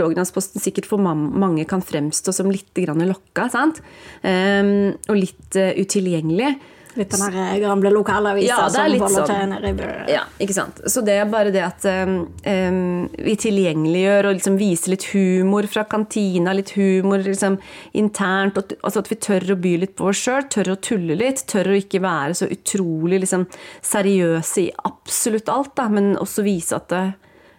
sikkert 0.62 0.88
for 0.88 1.02
mange 1.02 1.66
kan 1.68 1.84
fremstå 1.84 2.32
som 2.34 2.48
litt 2.50 2.72
lokka. 2.76 3.50
Sant? 3.52 3.82
Um, 4.22 4.96
og 5.08 5.20
litt 5.20 5.58
uh, 5.58 5.74
utilgjengelig. 5.76 6.56
Litt 6.96 7.12
den 7.12 7.34
der 7.34 7.58
gamle 7.60 7.90
lokalavisa 7.92 8.46
ja, 8.48 8.68
som 8.72 8.86
holder 8.88 9.10
sånn. 9.12 9.26
til 9.28 9.50
nede 9.50 9.68
i 9.68 9.74
Bø. 9.76 9.88
Ja, 10.08 10.22
ikke 10.40 10.54
sant. 10.56 10.80
Så 10.88 11.02
det 11.04 11.18
er 11.20 11.28
bare 11.28 11.52
det 11.52 11.60
at 11.60 11.84
um, 11.84 13.04
vi 13.12 13.34
tilgjengeliggjør 13.42 14.30
og 14.30 14.38
liksom 14.38 14.56
viser 14.56 14.94
litt 14.94 15.04
humor 15.12 15.68
fra 15.68 15.84
kantina, 15.90 16.54
litt 16.56 16.72
humor 16.78 17.20
liksom 17.26 17.58
internt. 18.00 18.56
Og, 18.56 18.72
altså 18.80 19.04
at 19.04 19.12
vi 19.12 19.20
tør 19.28 19.52
å 19.52 19.58
by 19.60 19.74
litt 19.84 19.94
på 19.98 20.08
oss 20.08 20.24
sjøl, 20.24 20.48
tør 20.48 20.72
å 20.72 20.78
tulle 20.88 21.18
litt. 21.20 21.44
Tør 21.52 21.74
å 21.74 21.76
ikke 21.76 22.00
være 22.04 22.40
så 22.40 22.48
utrolig 22.48 23.20
liksom, 23.26 23.44
seriøse 23.84 24.64
i 24.64 24.72
absolutt 24.88 25.52
alt, 25.52 25.74
da, 25.76 25.90
men 25.92 26.14
også 26.22 26.46
vise 26.48 26.80
at 26.80 26.88
det, 26.94 27.04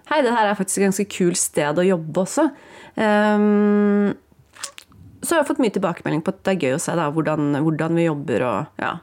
Hei, 0.07 0.21
det 0.23 0.31
her 0.31 0.47
er 0.47 0.55
faktisk 0.55 0.79
et 0.79 0.87
ganske 0.87 1.07
kult 1.11 1.39
sted 1.39 1.79
å 1.79 1.85
jobbe 1.85 2.23
også. 2.23 2.47
Um, 2.95 4.13
så 5.19 5.33
har 5.33 5.41
jeg 5.41 5.49
fått 5.49 5.59
mye 5.63 5.73
tilbakemelding 5.75 6.23
på 6.23 6.31
at 6.31 6.45
det 6.47 6.53
er 6.53 6.63
gøy 6.63 6.77
å 6.77 6.83
se 6.83 6.95
da, 6.95 7.09
hvordan, 7.11 7.57
hvordan 7.65 7.99
vi 7.99 8.07
jobber 8.07 8.45
og 8.47 8.79
ja. 8.81 8.93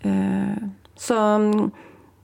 Uh, 0.00 0.66
så 1.00 1.16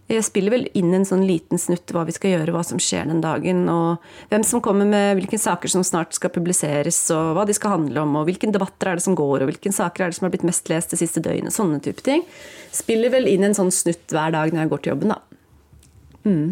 jeg 0.07 0.23
spiller 0.23 0.55
vel 0.55 0.67
inn 0.79 0.93
en 0.95 1.07
sånn 1.07 1.25
liten 1.27 1.59
snutt 1.59 1.91
hva 1.95 2.05
vi 2.07 2.15
skal 2.15 2.37
gjøre, 2.37 2.53
hva 2.55 2.63
som 2.67 2.79
skjer 2.83 3.09
den 3.11 3.23
dagen, 3.25 3.65
og 3.71 4.05
hvem 4.31 4.45
som 4.47 4.63
kommer 4.63 4.87
med 4.87 5.17
hvilke 5.19 5.39
saker 5.41 5.73
som 5.73 5.83
snart 5.87 6.15
skal 6.15 6.31
publiseres, 6.35 7.01
og 7.15 7.33
hva 7.35 7.47
de 7.49 7.57
skal 7.57 7.75
handle 7.75 8.05
om, 8.05 8.15
og 8.21 8.29
hvilke 8.29 8.51
debatter 8.55 8.93
er 8.93 9.01
det 9.01 9.07
som 9.07 9.17
går, 9.19 9.43
og 9.43 9.51
hvilke 9.51 9.73
saker 9.75 10.05
er 10.05 10.13
det 10.13 10.19
som 10.19 10.29
har 10.29 10.35
blitt 10.35 10.47
mest 10.47 10.71
lest 10.71 10.95
det 10.95 11.01
siste 11.03 11.23
døgnet, 11.25 11.55
sånne 11.55 11.81
type 11.83 12.07
ting. 12.07 12.23
Spiller 12.75 13.11
vel 13.15 13.27
inn 13.33 13.49
en 13.49 13.59
sånn 13.59 13.75
snutt 13.75 14.15
hver 14.15 14.35
dag 14.37 14.55
når 14.55 14.63
jeg 14.63 14.73
går 14.75 14.85
til 14.85 14.95
jobben, 14.95 15.17
da. 15.17 15.43
Mm. 16.27 16.49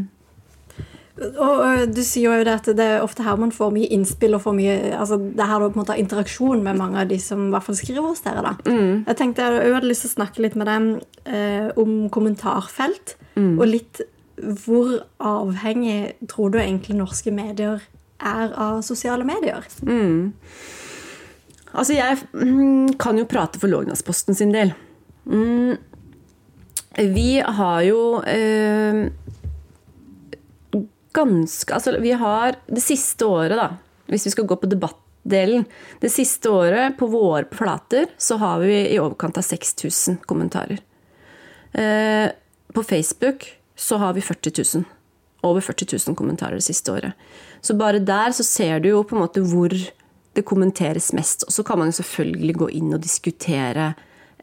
Og 1.15 1.93
Du 1.95 2.01
sier 2.03 2.43
jo 2.43 2.51
at 2.51 2.67
det 2.67 2.85
er 2.85 3.05
ofte 3.05 3.23
her 3.23 3.39
man 3.39 3.53
får 3.55 3.71
mye 3.75 3.91
innspill 3.95 4.35
og 4.35 4.43
får 4.43 4.57
mye 4.57 4.79
altså 4.99 5.21
Det 5.23 5.43
er 5.45 5.51
her 5.53 5.63
du 5.63 5.69
på 5.69 5.79
en 5.79 5.83
måte 5.85 5.95
har 5.95 6.03
interaksjon 6.03 6.65
med 6.65 6.81
mange 6.81 7.05
av 7.05 7.11
de 7.13 7.21
som 7.23 7.47
i 7.47 7.53
hvert 7.55 7.67
fall 7.69 7.79
skriver 7.79 8.09
hos 8.09 8.25
dere. 8.25 8.43
da. 8.43 8.55
Mm. 8.67 9.05
Jeg 9.07 9.19
tenkte 9.21 9.47
jeg 9.47 9.77
hadde 9.77 9.91
lyst 9.91 10.07
til 10.07 10.11
å 10.11 10.17
snakke 10.17 10.43
litt 10.43 10.59
med 10.59 10.67
dem 10.71 10.89
eh, 11.25 11.71
om 11.79 12.09
kommentarfelt. 12.11 13.15
Mm. 13.39 13.55
Og 13.61 13.67
litt 13.71 14.03
hvor 14.65 14.97
avhengig 15.23 16.17
tror 16.27 16.51
du 16.51 16.59
egentlig 16.59 16.97
norske 16.99 17.31
medier 17.31 17.85
er 18.19 18.55
av 18.59 18.83
sosiale 18.83 19.27
medier? 19.27 19.63
Mm. 19.87 20.33
Altså, 21.75 21.95
jeg 21.95 22.19
mm, 22.33 22.95
kan 22.99 23.19
jo 23.19 23.27
prate 23.31 23.61
for 23.63 23.71
Lågnadsposten 23.71 24.35
sin 24.35 24.55
del. 24.55 24.75
Mm. 25.27 25.77
Vi 27.15 27.31
har 27.43 27.81
jo 27.83 28.01
eh, 28.23 29.07
ganske 31.15 31.75
Altså, 31.75 31.97
vi 32.03 32.13
har 32.19 32.59
det 32.67 32.83
siste 32.83 33.27
året, 33.27 33.57
da, 33.59 33.71
hvis 34.11 34.27
vi 34.29 34.35
skal 34.35 34.49
gå 34.51 34.59
på 34.61 34.71
debattdelen 34.71 35.65
Det 36.03 36.11
siste 36.13 36.51
året, 36.53 36.99
på 36.99 37.09
våre 37.09 37.47
flater, 37.53 38.11
så 38.19 38.37
har 38.43 38.61
vi 38.61 38.81
i 38.93 39.01
overkant 39.01 39.39
av 39.41 39.47
6000 39.47 40.19
kommentarer. 40.29 40.83
Eh, 41.73 42.29
på 42.75 42.83
Facebook 42.85 43.47
så 43.77 43.97
har 43.97 44.13
vi 44.15 44.21
40 44.21 44.53
000. 44.77 44.85
Over 45.43 45.61
40 45.61 45.99
000 46.09 46.17
kommentarer 46.17 46.61
det 46.61 46.67
siste 46.67 46.93
året. 46.93 47.13
Så 47.61 47.75
bare 47.75 47.99
der 47.99 48.33
så 48.37 48.45
ser 48.45 48.81
du 48.81 48.91
jo 48.91 49.03
på 49.05 49.17
en 49.17 49.25
måte 49.25 49.41
hvor 49.41 49.73
det 50.35 50.45
kommenteres 50.45 51.13
mest. 51.17 51.47
Og 51.49 51.53
så 51.53 51.65
kan 51.65 51.79
man 51.79 51.89
jo 51.91 51.99
selvfølgelig 52.03 52.57
gå 52.61 52.69
inn 52.81 52.93
og 52.95 53.03
diskutere 53.03 53.95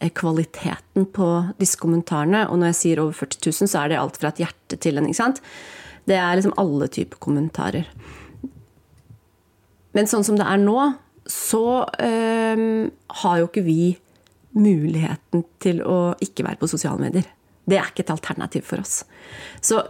kvaliteten 0.09 1.05
på 1.13 1.27
disse 1.59 1.77
kommentarene. 1.77 2.47
Og 2.49 2.57
når 2.59 2.71
jeg 2.71 2.79
sier 2.79 3.03
over 3.03 3.13
40 3.13 3.51
000, 3.51 3.69
så 3.69 3.83
er 3.83 3.91
det 3.91 3.99
alt 4.01 4.17
fra 4.17 4.31
et 4.31 4.41
hjerte 4.41 4.79
til 4.81 4.97
en. 4.97 5.05
ikke 5.05 5.21
sant? 5.21 5.41
Det 6.09 6.17
er 6.17 6.35
liksom 6.35 6.57
alle 6.57 6.89
typer 6.91 7.21
kommentarer. 7.21 7.85
Men 9.93 10.07
sånn 10.09 10.25
som 10.25 10.37
det 10.39 10.47
er 10.47 10.61
nå, 10.61 10.93
så 11.29 11.83
øh, 11.85 12.89
har 13.21 13.37
jo 13.39 13.49
ikke 13.49 13.65
vi 13.67 13.97
muligheten 14.57 15.45
til 15.63 15.83
å 15.85 16.15
ikke 16.23 16.45
være 16.47 16.59
på 16.59 16.71
sosiale 16.71 16.99
medier. 17.03 17.27
Det 17.67 17.77
er 17.77 17.91
ikke 17.91 18.03
et 18.07 18.13
alternativ 18.15 18.65
for 18.67 18.81
oss. 18.81 19.03
Så 19.63 19.83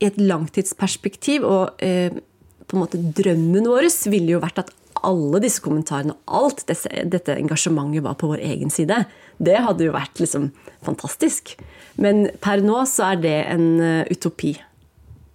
i 0.00 0.08
et 0.08 0.18
langtidsperspektiv, 0.20 1.44
og 1.44 1.80
øh, 1.84 2.18
på 2.66 2.76
en 2.76 2.82
måte 2.82 3.00
drømmen 3.00 3.68
vår, 3.68 3.88
ville 4.10 4.34
jo 4.34 4.42
vært 4.42 4.64
at 4.64 4.74
alle 5.06 5.40
disse 5.42 5.62
kommentarene 5.64 6.14
og 6.14 6.36
alt 6.40 6.64
dette, 6.68 7.04
dette 7.10 7.36
engasjementet 7.38 8.04
var 8.04 8.16
på 8.20 8.30
vår 8.32 8.42
egen 8.44 8.72
side. 8.72 9.02
Det 9.40 9.58
hadde 9.64 9.86
jo 9.86 9.94
vært 9.94 10.20
liksom 10.22 10.50
fantastisk. 10.86 11.54
Men 12.00 12.28
per 12.42 12.62
nå 12.64 12.82
så 12.88 13.12
er 13.12 13.22
det 13.24 13.36
en 13.52 13.66
uh, 13.80 14.10
utopi. 14.10 14.54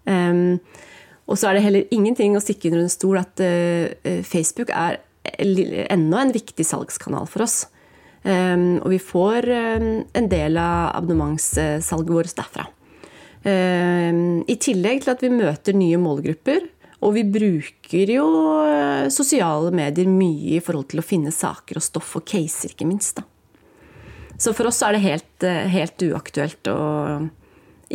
Um, 0.06 0.60
og 1.26 1.40
så 1.42 1.50
er 1.50 1.58
det 1.58 1.66
heller 1.66 1.96
ingenting 1.96 2.38
å 2.38 2.44
stikke 2.44 2.70
under 2.70 2.84
en 2.84 2.94
stol 2.94 3.18
at 3.22 3.42
uh, 3.42 4.22
Facebook 4.26 4.74
er 4.74 5.02
enda 5.42 6.22
en 6.22 6.36
viktig 6.36 6.66
salgskanal 6.68 7.26
for 7.30 7.48
oss. 7.48 7.64
Um, 8.26 8.82
og 8.84 8.92
vi 8.94 9.02
får 9.02 9.50
um, 9.50 9.90
en 10.18 10.30
del 10.30 10.58
av 10.62 10.96
abonnementssalget 11.02 12.14
vårt 12.14 12.38
derfra. 12.38 12.70
I 13.46 14.54
tillegg 14.58 15.04
til 15.04 15.12
at 15.12 15.20
vi 15.22 15.30
møter 15.30 15.76
nye 15.78 16.00
målgrupper. 16.02 16.64
Og 17.04 17.16
vi 17.18 17.26
bruker 17.28 18.12
jo 18.16 18.26
uh, 18.64 19.08
sosiale 19.14 19.72
medier 19.76 20.08
mye 20.10 20.58
i 20.58 20.64
forhold 20.64 20.90
til 20.94 21.02
å 21.02 21.06
finne 21.06 21.34
saker 21.34 21.80
og 21.80 21.86
stoff 21.86 22.16
og 22.20 22.28
caser, 22.30 22.72
ikke 22.72 22.88
minst. 22.88 23.20
Da. 23.20 23.26
Så 24.40 24.54
for 24.56 24.70
oss 24.70 24.82
er 24.86 24.96
det 24.96 25.04
helt, 25.04 25.34
uh, 25.44 25.66
helt 25.72 26.08
uaktuelt 26.08 26.72
å 26.72 26.80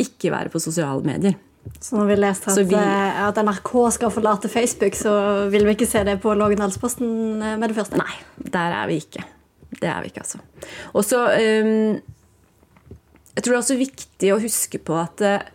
ikke 0.01 0.31
være 0.33 0.53
på 0.53 0.61
sosiale 0.63 1.03
medier. 1.05 1.39
Så 1.81 1.97
når 1.97 2.07
vi 2.09 2.15
leste 2.17 2.49
at, 2.49 2.61
vi, 2.65 2.77
eh, 2.77 3.19
at, 3.21 3.37
NRK 3.37 3.71
skal 3.93 4.13
forlate 4.13 4.49
Facebook, 4.49 4.95
så 4.97 5.11
vil 5.53 5.67
vi 5.67 5.75
ikke 5.75 5.89
se 5.89 6.01
det 6.07 6.15
på 6.23 6.33
Lågendalsposten 6.33 7.11
eh, 7.37 7.57
med 7.61 7.69
det 7.69 7.77
første? 7.77 7.99
Nei, 8.01 8.15
der 8.55 8.73
er 8.79 8.89
vi 8.89 8.97
ikke. 9.03 9.25
Det 9.77 9.89
er 9.89 10.01
vi 10.01 10.09
ikke, 10.09 10.23
altså. 10.25 10.41
Og 10.97 11.05
så 11.05 11.19
um, 11.29 11.99
jeg 13.31 13.43
tror 13.43 13.53
det 13.53 13.57
er 13.57 13.63
også 13.63 13.79
viktig 13.79 14.31
å 14.33 14.41
huske 14.43 14.81
på 14.83 14.97
at 14.99 15.23
eh, 15.23 15.49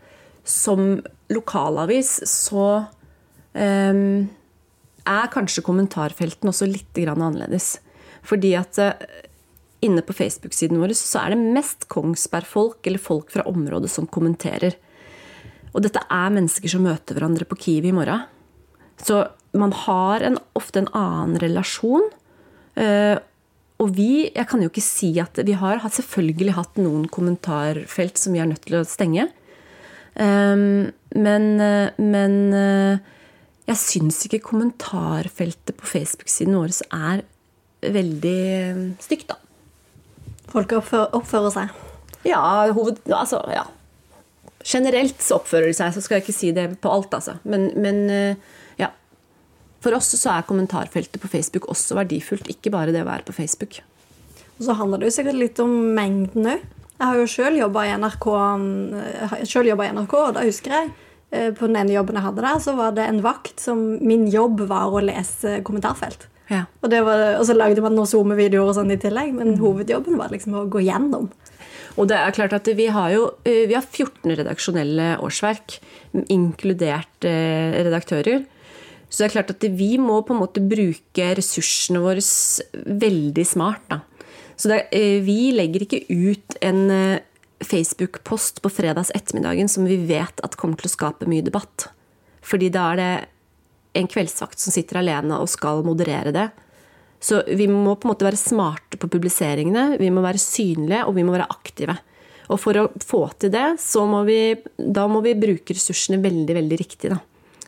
som 0.47 0.97
lokalavis 1.33 2.21
så 2.31 2.67
eh, 2.79 2.87
er 3.57 5.33
kanskje 5.33 5.65
kommentarfelten 5.65 6.51
også 6.51 6.69
litt 6.69 6.99
annerledes. 7.07 7.77
Fordi 8.27 8.55
at 8.59 8.79
eh, 8.83 9.23
inne 9.87 10.03
på 10.03 10.17
Facebook-siden 10.17 10.81
vår 10.83 10.95
så 10.99 11.23
er 11.23 11.35
det 11.35 11.55
mest 11.55 11.89
Kongsberg-folk 11.93 12.87
eller 12.89 13.03
folk 13.03 13.31
fra 13.35 13.47
området 13.49 13.93
som 13.93 14.09
kommenterer. 14.11 14.77
Og 15.75 15.85
dette 15.85 16.03
er 16.03 16.35
mennesker 16.35 16.73
som 16.73 16.87
møter 16.87 17.17
hverandre 17.17 17.47
på 17.49 17.59
Kiwi 17.61 17.93
i 17.93 17.97
morgen. 17.97 18.27
Så 18.97 19.27
man 19.57 19.75
har 19.85 20.25
en, 20.25 20.39
ofte 20.57 20.83
en 20.83 20.93
annen 20.97 21.41
relasjon. 21.43 22.11
Eh, 22.77 23.17
og 23.77 23.91
vi 23.93 24.33
Jeg 24.33 24.49
kan 24.49 24.63
jo 24.63 24.71
ikke 24.71 24.81
si 24.81 25.11
at 25.21 25.37
Vi 25.45 25.53
har 25.53 25.83
selvfølgelig 25.85 26.55
hatt 26.57 26.79
noen 26.81 27.05
kommentarfelt 27.13 28.17
som 28.17 28.33
vi 28.33 28.41
er 28.41 28.49
nødt 28.49 28.65
til 28.65 28.81
å 28.81 28.87
stenge. 28.89 29.29
Um, 30.17 30.89
men, 31.13 31.61
men 32.01 32.35
jeg 33.67 33.81
syns 33.81 34.21
ikke 34.27 34.45
kommentarfeltet 34.47 35.75
på 35.79 35.89
Facebook-siden 35.91 36.55
vår 36.55 36.75
er 36.95 37.25
veldig 37.83 38.97
stygt, 39.03 39.33
da. 39.33 39.41
Folk 40.51 40.73
oppfører, 40.79 41.51
seg? 41.53 41.73
Ja, 42.27 42.41
hoved, 42.75 43.03
altså, 43.11 43.43
ja. 43.53 43.67
Generelt 44.67 45.19
så 45.23 45.41
oppfører 45.41 45.71
de 45.71 45.77
seg, 45.79 45.93
så 45.95 46.03
skal 46.03 46.19
jeg 46.19 46.27
ikke 46.27 46.37
si 46.37 46.53
det 46.55 46.69
på 46.83 46.91
alt, 46.91 47.13
altså. 47.15 47.37
Men, 47.47 47.69
men 47.83 48.01
ja. 48.81 48.93
For 49.85 49.95
oss 49.99 50.15
så 50.15 50.33
er 50.33 50.47
kommentarfeltet 50.47 51.21
på 51.23 51.31
Facebook 51.31 51.69
også 51.71 51.99
verdifullt, 51.99 52.49
ikke 52.51 52.73
bare 52.75 52.95
det 52.95 53.03
å 53.05 53.11
være 53.11 53.27
på 53.29 53.37
Facebook. 53.37 53.81
Og 54.57 54.65
så 54.69 54.79
handler 54.79 55.03
det 55.03 55.11
jo 55.11 55.17
sikkert 55.19 55.41
litt 55.43 55.61
om 55.63 55.75
mengden 55.97 56.49
òg. 56.55 56.63
Jeg 56.97 57.05
har 57.05 57.19
jo 57.19 57.27
sjøl 57.29 57.59
jobba 57.59 57.83
i 57.85 57.97
NRK, 58.01 58.27
i 59.91 59.91
NRK, 59.99 60.15
og 60.17 60.31
da 60.39 60.47
husker 60.47 60.73
jeg 60.73 60.87
eh, 60.89 61.03
på 61.31 61.67
den 61.67 61.77
ene 61.77 61.93
jobben 61.93 62.17
jeg 62.17 62.23
hadde 62.23 62.45
der, 62.45 62.59
så 62.63 62.73
var 62.79 62.93
det 62.97 63.03
en 63.11 63.19
vakt 63.25 63.59
som 63.61 63.81
Min 63.99 64.29
jobb 64.31 64.61
var 64.71 64.95
å 64.95 65.03
lese 65.03 65.59
kommentarfelt. 65.67 66.29
Ja. 66.47 66.63
Og, 66.81 66.93
var, 66.93 67.23
og, 67.41 67.45
så 67.49 67.57
lagde 67.57 67.83
man 67.83 67.97
noen 67.99 68.09
SoMe-videoer 68.09 68.71
og 68.71 68.77
sånn 68.79 68.95
i 68.95 68.99
tillegg, 69.03 69.33
men 69.35 69.57
mm. 69.57 69.61
hovedjobben 69.63 70.19
var 70.21 70.31
liksom 70.31 70.55
å 70.55 70.67
gå 70.71 70.85
gjennom. 70.87 71.29
Og 71.97 72.11
det 72.11 72.19
er 72.21 72.35
klart 72.37 72.55
at 72.55 72.69
vi 72.77 72.87
har 72.93 73.11
jo 73.15 73.25
eh, 73.49 73.65
vi 73.69 73.75
har 73.75 73.85
14 73.85 74.37
redaksjonelle 74.39 75.15
årsverk, 75.25 75.79
inkludert 76.33 77.27
eh, 77.27 77.81
redaktører. 77.87 78.45
Så 79.09 79.23
det 79.23 79.29
er 79.29 79.35
klart 79.37 79.55
at 79.55 79.65
vi 79.79 79.95
må 80.03 80.21
på 80.27 80.35
en 80.35 80.43
måte 80.43 80.63
bruke 80.63 81.31
ressursene 81.39 82.03
våre 82.03 82.23
veldig 83.03 83.47
smart. 83.47 83.87
Da. 83.91 84.03
Så 84.59 84.71
det, 84.71 84.85
eh, 84.95 85.19
vi 85.25 85.55
legger 85.57 85.87
ikke 85.87 86.05
ut 86.11 86.59
en 86.65 86.85
eh, 86.93 87.25
Facebook-post 87.67 88.63
på 88.63 88.71
fredags 88.73 89.13
ettermiddagen 89.15 89.69
som 89.71 89.87
vi 89.89 89.99
vet 90.09 90.43
at 90.47 90.57
kommer 90.59 90.79
til 90.81 90.91
å 90.91 90.95
skape 90.95 91.29
mye 91.31 91.45
debatt. 91.45 91.89
Fordi 92.47 92.71
da 92.73 92.91
er 92.93 93.01
det 93.01 93.11
en 94.01 94.09
kveldsvakt 94.11 94.61
som 94.61 94.75
sitter 94.75 95.01
alene 95.01 95.41
og 95.41 95.51
skal 95.51 95.85
moderere 95.87 96.33
det. 96.35 96.49
Så 97.23 97.41
vi 97.49 97.67
må 97.71 97.97
på 97.97 98.07
en 98.07 98.13
måte 98.13 98.27
være 98.27 98.39
smarte 98.39 99.01
på 99.01 99.09
publiseringene, 99.11 99.97
vi 100.01 100.11
må 100.13 100.23
være 100.25 100.43
synlige 100.43 101.07
og 101.09 101.17
vi 101.17 101.25
må 101.27 101.35
være 101.35 101.49
aktive. 101.51 101.97
Og 102.53 102.61
for 102.63 102.79
å 102.79 102.89
få 103.03 103.25
til 103.41 103.51
det, 103.55 103.65
så 103.83 104.05
må 104.07 104.21
vi, 104.29 104.55
da 104.77 105.07
må 105.11 105.23
vi 105.25 105.35
bruke 105.39 105.75
ressursene 105.75 106.21
veldig, 106.23 106.55
veldig 106.61 106.79
riktig. 106.79 107.11
Da. 107.11 107.19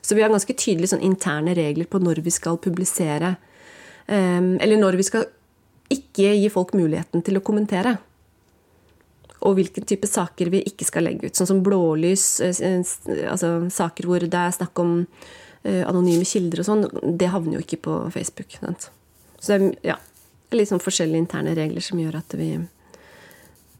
Så 0.01 0.15
vi 0.15 0.23
har 0.23 0.31
ganske 0.31 0.55
tydelige 0.55 0.93
sånn, 0.93 1.07
interne 1.07 1.57
regler 1.59 1.89
på 1.91 2.01
når 2.03 2.23
vi 2.27 2.35
skal 2.35 2.61
publisere. 2.63 3.35
Um, 4.07 4.55
eller 4.63 4.79
når 4.81 5.01
vi 5.01 5.09
skal 5.09 5.27
ikke 5.93 6.31
gi 6.37 6.49
folk 6.53 6.77
muligheten 6.77 7.25
til 7.27 7.41
å 7.41 7.45
kommentere. 7.45 7.97
Og 9.47 9.59
hvilken 9.59 9.87
type 9.87 10.09
saker 10.11 10.51
vi 10.51 10.65
ikke 10.67 10.87
skal 10.89 11.07
legge 11.07 11.29
ut. 11.29 11.39
Sånn 11.39 11.51
som 11.53 11.63
blålys, 11.63 12.25
eh, 12.43 12.81
altså 13.31 13.53
saker 13.71 14.09
hvor 14.09 14.25
det 14.25 14.35
er 14.35 14.57
snakk 14.57 14.83
om 14.83 14.97
uh, 15.05 15.85
anonyme 15.87 16.27
kilder 16.27 16.65
og 16.65 16.67
sånn, 16.67 16.87
det 17.21 17.31
havner 17.31 17.59
jo 17.59 17.63
ikke 17.63 17.83
på 17.87 18.01
Facebook. 18.15 18.59
Sant? 18.59 18.89
Så 19.39 19.55
det 19.55 19.59
er 19.61 19.95
ja, 19.95 19.99
litt 20.57 20.71
sånn 20.73 20.83
forskjellige 20.83 21.23
interne 21.23 21.55
regler 21.59 21.85
som 21.85 22.01
gjør 22.03 22.19
at 22.19 22.35
vi 22.39 22.51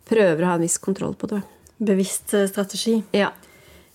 prøver 0.09 0.45
å 0.45 0.53
ha 0.53 0.57
en 0.59 0.65
viss 0.65 0.79
kontroll 0.83 1.17
på 1.19 1.31
det. 1.33 1.43
Bevisst 1.79 2.35
eh, 2.35 2.49
strategi. 2.51 2.99
Ja. 3.17 3.33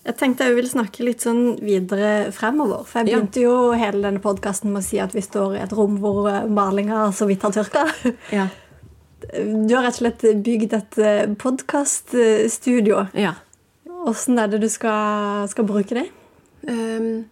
Jeg 0.04 0.18
tenkte 0.20 0.44
jeg 0.44 0.58
ville 0.58 0.68
snakke 0.68 1.04
litt 1.06 1.24
sånn 1.24 1.54
videre 1.64 2.30
fremover. 2.36 2.82
For 2.88 3.00
jeg 3.00 3.08
begynte 3.08 3.40
ja. 3.40 3.48
jo 3.48 3.78
hele 3.80 4.04
denne 4.04 4.20
podkasten 4.24 4.74
med 4.74 4.82
å 4.82 4.86
si 4.86 5.00
at 5.00 5.16
vi 5.16 5.24
står 5.24 5.56
i 5.56 5.62
et 5.64 5.72
rom 5.76 5.96
hvor 6.02 6.28
eh, 6.30 6.44
malinga 6.44 7.06
så 7.16 7.28
vidt 7.30 7.46
har 7.46 7.56
tørka. 7.56 7.86
Ja. 8.34 8.50
Du 9.32 9.72
har 9.74 9.86
rett 9.86 9.96
og 9.96 10.02
slett 10.02 10.24
bygd 10.44 10.74
et 10.76 10.98
eh, 11.00 11.24
podkaststudio. 11.40 13.06
Ja. 13.16 13.34
Åssen 14.04 14.38
er 14.40 14.50
det 14.52 14.60
du 14.64 14.68
skal, 14.68 15.46
skal 15.48 15.66
bruke 15.68 15.96
det? 15.96 16.04
Um, 16.68 17.24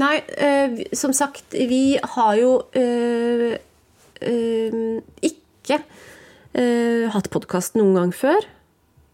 nei, 0.00 0.14
uh, 0.40 0.78
som 0.96 1.12
sagt, 1.16 1.52
vi 1.52 1.98
har 2.00 2.34
jo 2.40 2.56
uh, 2.76 3.54
uh, 4.24 4.94
ikke 5.24 5.80
hatt 6.54 7.26
podkast 7.34 7.74
noen 7.74 7.96
gang 7.98 8.10
før. 8.14 8.44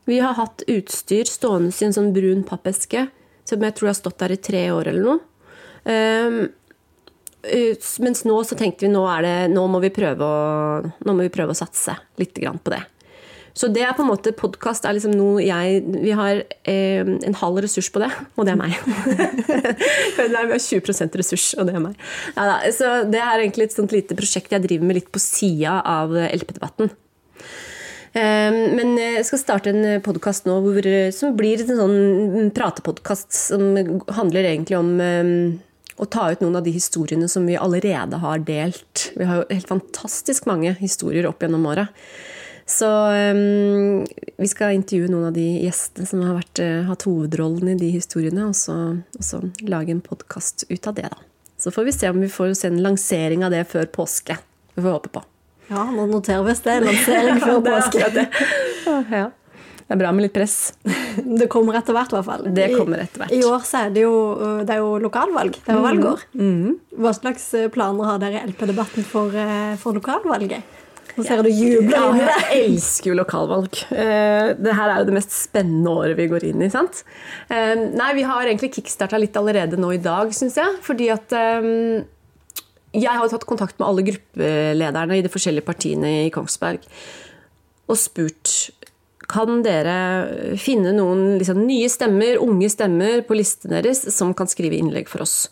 Vi 0.04 0.18
har 0.20 0.34
hatt 0.36 0.60
utstyr 0.68 1.24
stående 1.24 1.72
i 1.72 1.86
en 1.86 1.94
sånn 1.96 2.10
brun 2.12 2.42
pappeske 2.44 3.06
som 3.48 3.64
jeg 3.64 3.76
tror 3.78 3.88
har 3.88 3.96
stått 3.96 4.18
der 4.20 4.34
i 4.34 4.42
tre 4.44 4.66
år 4.74 4.90
eller 4.90 5.06
noe. 5.06 5.22
Um, 5.88 6.50
mens 8.04 8.24
nå 8.28 8.38
så 8.44 8.56
tenkte 8.58 8.86
vi 8.86 8.92
nå, 8.92 9.02
det, 9.24 9.34
nå, 9.52 9.66
må 9.72 9.80
vi 9.82 9.92
prøve 9.94 10.26
å, 10.26 10.80
nå 11.00 11.14
må 11.14 11.26
vi 11.26 11.32
prøve 11.32 11.54
å 11.54 11.60
satse 11.60 11.96
litt 12.20 12.36
på 12.36 12.72
det. 12.72 12.82
Så 13.56 13.68
det 13.72 13.82
er 13.82 13.94
på 13.96 14.04
en 14.04 14.10
måte 14.10 14.32
podkast 14.36 14.86
er 14.86 14.94
liksom 14.94 15.12
noe 15.16 15.42
jeg 15.42 15.80
Vi 16.04 16.12
har 16.16 16.42
eh, 16.70 17.02
en 17.02 17.38
halv 17.40 17.58
ressurs 17.64 17.90
på 17.92 18.02
det, 18.02 18.10
og 18.38 18.46
det 18.46 18.54
er 18.54 18.60
meg. 18.60 18.76
Nei, 20.34 20.44
vi 20.46 20.54
har 20.54 20.62
20% 20.62 21.18
ressurs, 21.18 21.48
og 21.58 21.66
det 21.68 21.74
er 21.74 21.82
meg. 21.82 21.98
Ja, 22.36 22.60
så 22.76 22.92
det 23.10 23.20
er 23.20 23.42
egentlig 23.42 23.68
et 23.68 23.76
sånt 23.76 23.94
lite 23.94 24.16
prosjekt 24.18 24.54
jeg 24.54 24.64
driver 24.66 24.90
med 24.90 25.00
litt 25.00 25.10
på 25.12 25.22
sida 25.22 25.80
av 25.82 26.14
LP-debatten. 26.14 26.92
Eh, 28.10 28.60
men 28.78 28.94
jeg 28.98 29.26
skal 29.26 29.42
starte 29.42 29.74
en 29.74 30.04
podkast 30.04 30.46
nå 30.48 30.60
hvor, 30.64 30.92
som 31.14 31.34
blir 31.38 31.64
en 31.66 31.82
sånn 31.82 32.54
pratepodkast 32.54 33.34
som 33.34 33.74
handler 34.16 34.52
egentlig 34.54 34.78
om 34.78 34.94
ehm, 35.04 35.42
å 36.00 36.08
ta 36.08 36.30
ut 36.32 36.40
noen 36.40 36.56
av 36.58 36.64
de 36.64 36.72
historiene 36.72 37.28
som 37.28 37.46
vi 37.48 37.58
allerede 37.60 38.20
har 38.22 38.40
delt. 38.46 39.10
Vi 39.16 39.26
har 39.28 39.42
jo 39.42 39.48
helt 39.50 39.68
fantastisk 39.68 40.48
mange 40.48 40.72
historier 40.80 41.28
opp 41.28 41.44
gjennom 41.44 41.66
året. 41.68 41.92
Så 42.70 42.86
um, 42.86 44.04
vi 44.38 44.48
skal 44.48 44.76
intervjue 44.76 45.10
noen 45.10 45.28
av 45.28 45.34
de 45.34 45.46
gjestene 45.64 46.06
som 46.06 46.22
har 46.22 46.36
vært, 46.38 46.62
uh, 46.62 46.86
hatt 46.86 47.04
hovedrollen 47.08 47.72
i 47.72 47.80
de 47.80 47.90
historiene, 47.96 48.46
og 48.46 48.54
så, 48.56 48.76
og 49.18 49.26
så 49.26 49.42
lage 49.66 49.92
en 49.92 50.04
podkast 50.04 50.68
ut 50.70 50.86
av 50.86 50.96
det, 50.96 51.08
da. 51.10 51.18
Så 51.60 51.72
får 51.74 51.88
vi 51.90 51.92
se 51.92 52.08
om 52.08 52.22
vi 52.22 52.30
får 52.32 52.54
se 52.56 52.70
en 52.70 52.80
lansering 52.80 53.42
av 53.44 53.52
det 53.52 53.66
før 53.68 53.90
påske. 53.92 54.38
Vi 54.76 54.80
får 54.80 54.94
håpe 54.94 55.12
på. 55.18 55.24
Ja, 55.68 55.82
nå 55.90 56.06
noterer 56.08 56.46
vi 56.46 56.54
oss 56.54 56.62
det. 56.64 56.78
Lansering 56.86 57.42
før 57.42 57.60
påske. 57.68 58.06
det, 58.14 58.26
ja. 59.18 59.26
Det 59.90 59.96
er 59.96 59.98
bra 60.04 60.10
med 60.14 60.22
litt 60.22 60.34
press. 60.36 60.58
Det 61.40 61.48
kommer 61.50 61.74
etter 61.74 61.96
hvert, 61.96 62.12
i 62.12 62.14
hvert 62.14 62.26
fall. 62.28 62.44
Det 62.54 62.68
kommer 62.76 63.00
etter 63.02 63.24
hvert. 63.24 63.32
I, 63.34 63.40
år 63.42 63.64
så 63.66 63.80
er 63.80 63.88
det 63.90 64.04
jo, 64.04 64.12
det 64.62 64.76
er 64.76 64.84
jo 64.84 64.92
lokalvalg. 65.02 65.56
Det 65.64 65.72
er 65.72 65.78
jo 65.80 65.82
valgår. 65.82 66.20
Mm. 66.38 66.52
Mm. 66.60 66.76
Hva 67.02 67.10
slags 67.16 67.48
eh, 67.58 67.66
planer 67.74 68.06
har 68.06 68.20
dere 68.22 68.38
i 68.38 68.52
LP-debatten 68.52 69.02
for, 69.08 69.34
eh, 69.34 69.72
for 69.82 69.98
lokalvalget? 69.98 70.76
Nå 71.16 71.24
ser 71.26 71.42
du 71.42 71.50
jubler 71.50 72.06
inni 72.06 72.22
det. 72.22 72.36
Jeg 72.52 72.68
elsker 72.68 73.10
jo 73.10 73.16
lokalvalg. 73.18 73.80
Eh, 73.90 74.52
det 74.62 74.76
her 74.78 74.92
er 74.92 75.02
jo 75.02 75.08
det 75.08 75.16
mest 75.16 75.34
spennende 75.34 75.94
året 76.04 76.14
vi 76.20 76.28
går 76.30 76.46
inn 76.52 76.62
i. 76.62 76.70
sant? 76.70 77.02
Nei, 77.50 78.12
vi 78.14 78.28
har 78.30 78.46
egentlig 78.46 78.70
kickstarta 78.76 79.18
litt 79.18 79.34
allerede 79.40 79.80
nå 79.80 79.90
i 79.96 79.98
dag, 80.04 80.30
syns 80.36 80.60
jeg. 80.60 80.76
Fordi 80.86 81.10
at 81.10 81.34
jeg 82.94 83.10
har 83.10 83.34
tatt 83.34 83.48
kontakt 83.50 83.74
med 83.82 83.88
alle 83.88 84.06
gruppelederne 84.06 85.18
i 85.18 85.26
de 85.26 85.34
forskjellige 85.34 85.66
partiene 85.66 86.14
i 86.28 86.30
Kongsberg 86.30 86.86
og 87.90 87.98
spurt 87.98 88.70
kan 89.30 89.62
dere 89.66 90.56
finne 90.60 90.92
noen 90.96 91.38
liksom, 91.38 91.62
nye 91.68 91.88
stemmer, 91.92 92.40
unge 92.42 92.70
stemmer, 92.72 93.24
på 93.26 93.38
listen 93.38 93.72
deres 93.72 94.02
som 94.14 94.34
kan 94.36 94.50
skrive 94.50 94.78
innlegg 94.80 95.10
for 95.10 95.24
oss 95.26 95.46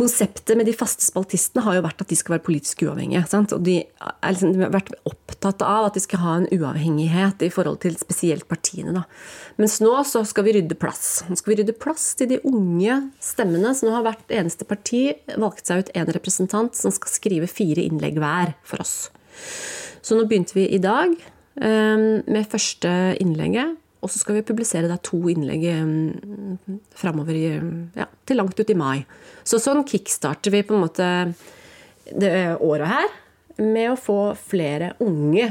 konseptet 0.00 0.56
med 0.56 0.68
de 0.68 0.74
faste 0.76 1.02
spaltistene 1.04 1.64
har 1.64 1.76
jo 1.76 1.82
vært 1.84 2.02
at 2.04 2.10
de 2.10 2.16
skal 2.18 2.36
være 2.36 2.44
politisk 2.46 2.84
uavhengige. 2.86 3.22
Sant? 3.30 3.52
Og 3.56 3.64
de, 3.66 3.80
liksom, 4.24 4.52
de, 4.54 4.62
har 4.62 4.72
vært 4.72 4.92
opptatt 5.08 5.64
av 5.66 5.88
at 5.88 5.98
de 5.98 6.02
skal 6.04 6.22
ha 6.22 6.36
en 6.38 6.46
uavhengighet 6.54 7.42
i 7.44 7.50
forhold 7.52 7.80
til 7.82 7.98
spesielt 8.00 8.46
partiene. 8.50 8.94
Da. 8.96 9.02
Mens 9.60 9.80
nå 9.82 9.92
så 10.08 10.22
skal 10.28 10.46
vi 10.46 10.54
rydde 10.56 10.78
plass. 10.80 11.24
Nå 11.28 11.38
skal 11.38 11.54
vi 11.54 11.58
rydde 11.60 11.76
plass 11.80 12.12
til 12.18 12.30
de 12.30 12.40
unge 12.48 13.00
stemmene. 13.24 13.74
Så 13.76 13.88
nå 13.88 13.96
har 13.96 14.06
hvert 14.06 14.36
eneste 14.40 14.68
parti 14.68 15.08
valgt 15.34 15.66
seg 15.68 15.82
ut 15.82 15.92
en 15.98 16.14
representant 16.16 16.78
som 16.78 16.94
skal 16.94 17.12
skrive 17.12 17.50
fire 17.50 17.84
innlegg 17.84 18.22
hver 18.22 18.54
for 18.66 18.86
oss. 18.86 19.10
Så 20.00 20.16
nå 20.16 20.24
begynte 20.30 20.56
vi 20.56 20.70
i 20.70 20.80
dag 20.80 21.12
med 21.56 22.46
første 22.48 22.90
innlegget. 23.20 23.78
Og 24.00 24.08
så 24.08 24.20
skal 24.22 24.38
vi 24.38 24.46
publisere 24.48 24.88
da 24.88 24.96
to 25.04 25.18
innlegg 25.28 25.64
um, 25.76 26.56
framover 26.96 27.36
ja, 27.36 28.06
til 28.24 28.40
langt 28.40 28.56
ut 28.56 28.72
i 28.72 28.76
mai. 28.78 29.02
Så 29.44 29.60
sånn 29.60 29.84
kickstarter 29.88 30.54
vi 30.54 30.62
på 30.64 30.76
en 30.76 30.84
måte 30.86 31.08
det 32.10 32.56
året 32.64 32.88
her 32.90 33.10
med 33.60 33.90
å 33.92 33.98
få 34.00 34.20
flere 34.40 34.94
unge 35.04 35.50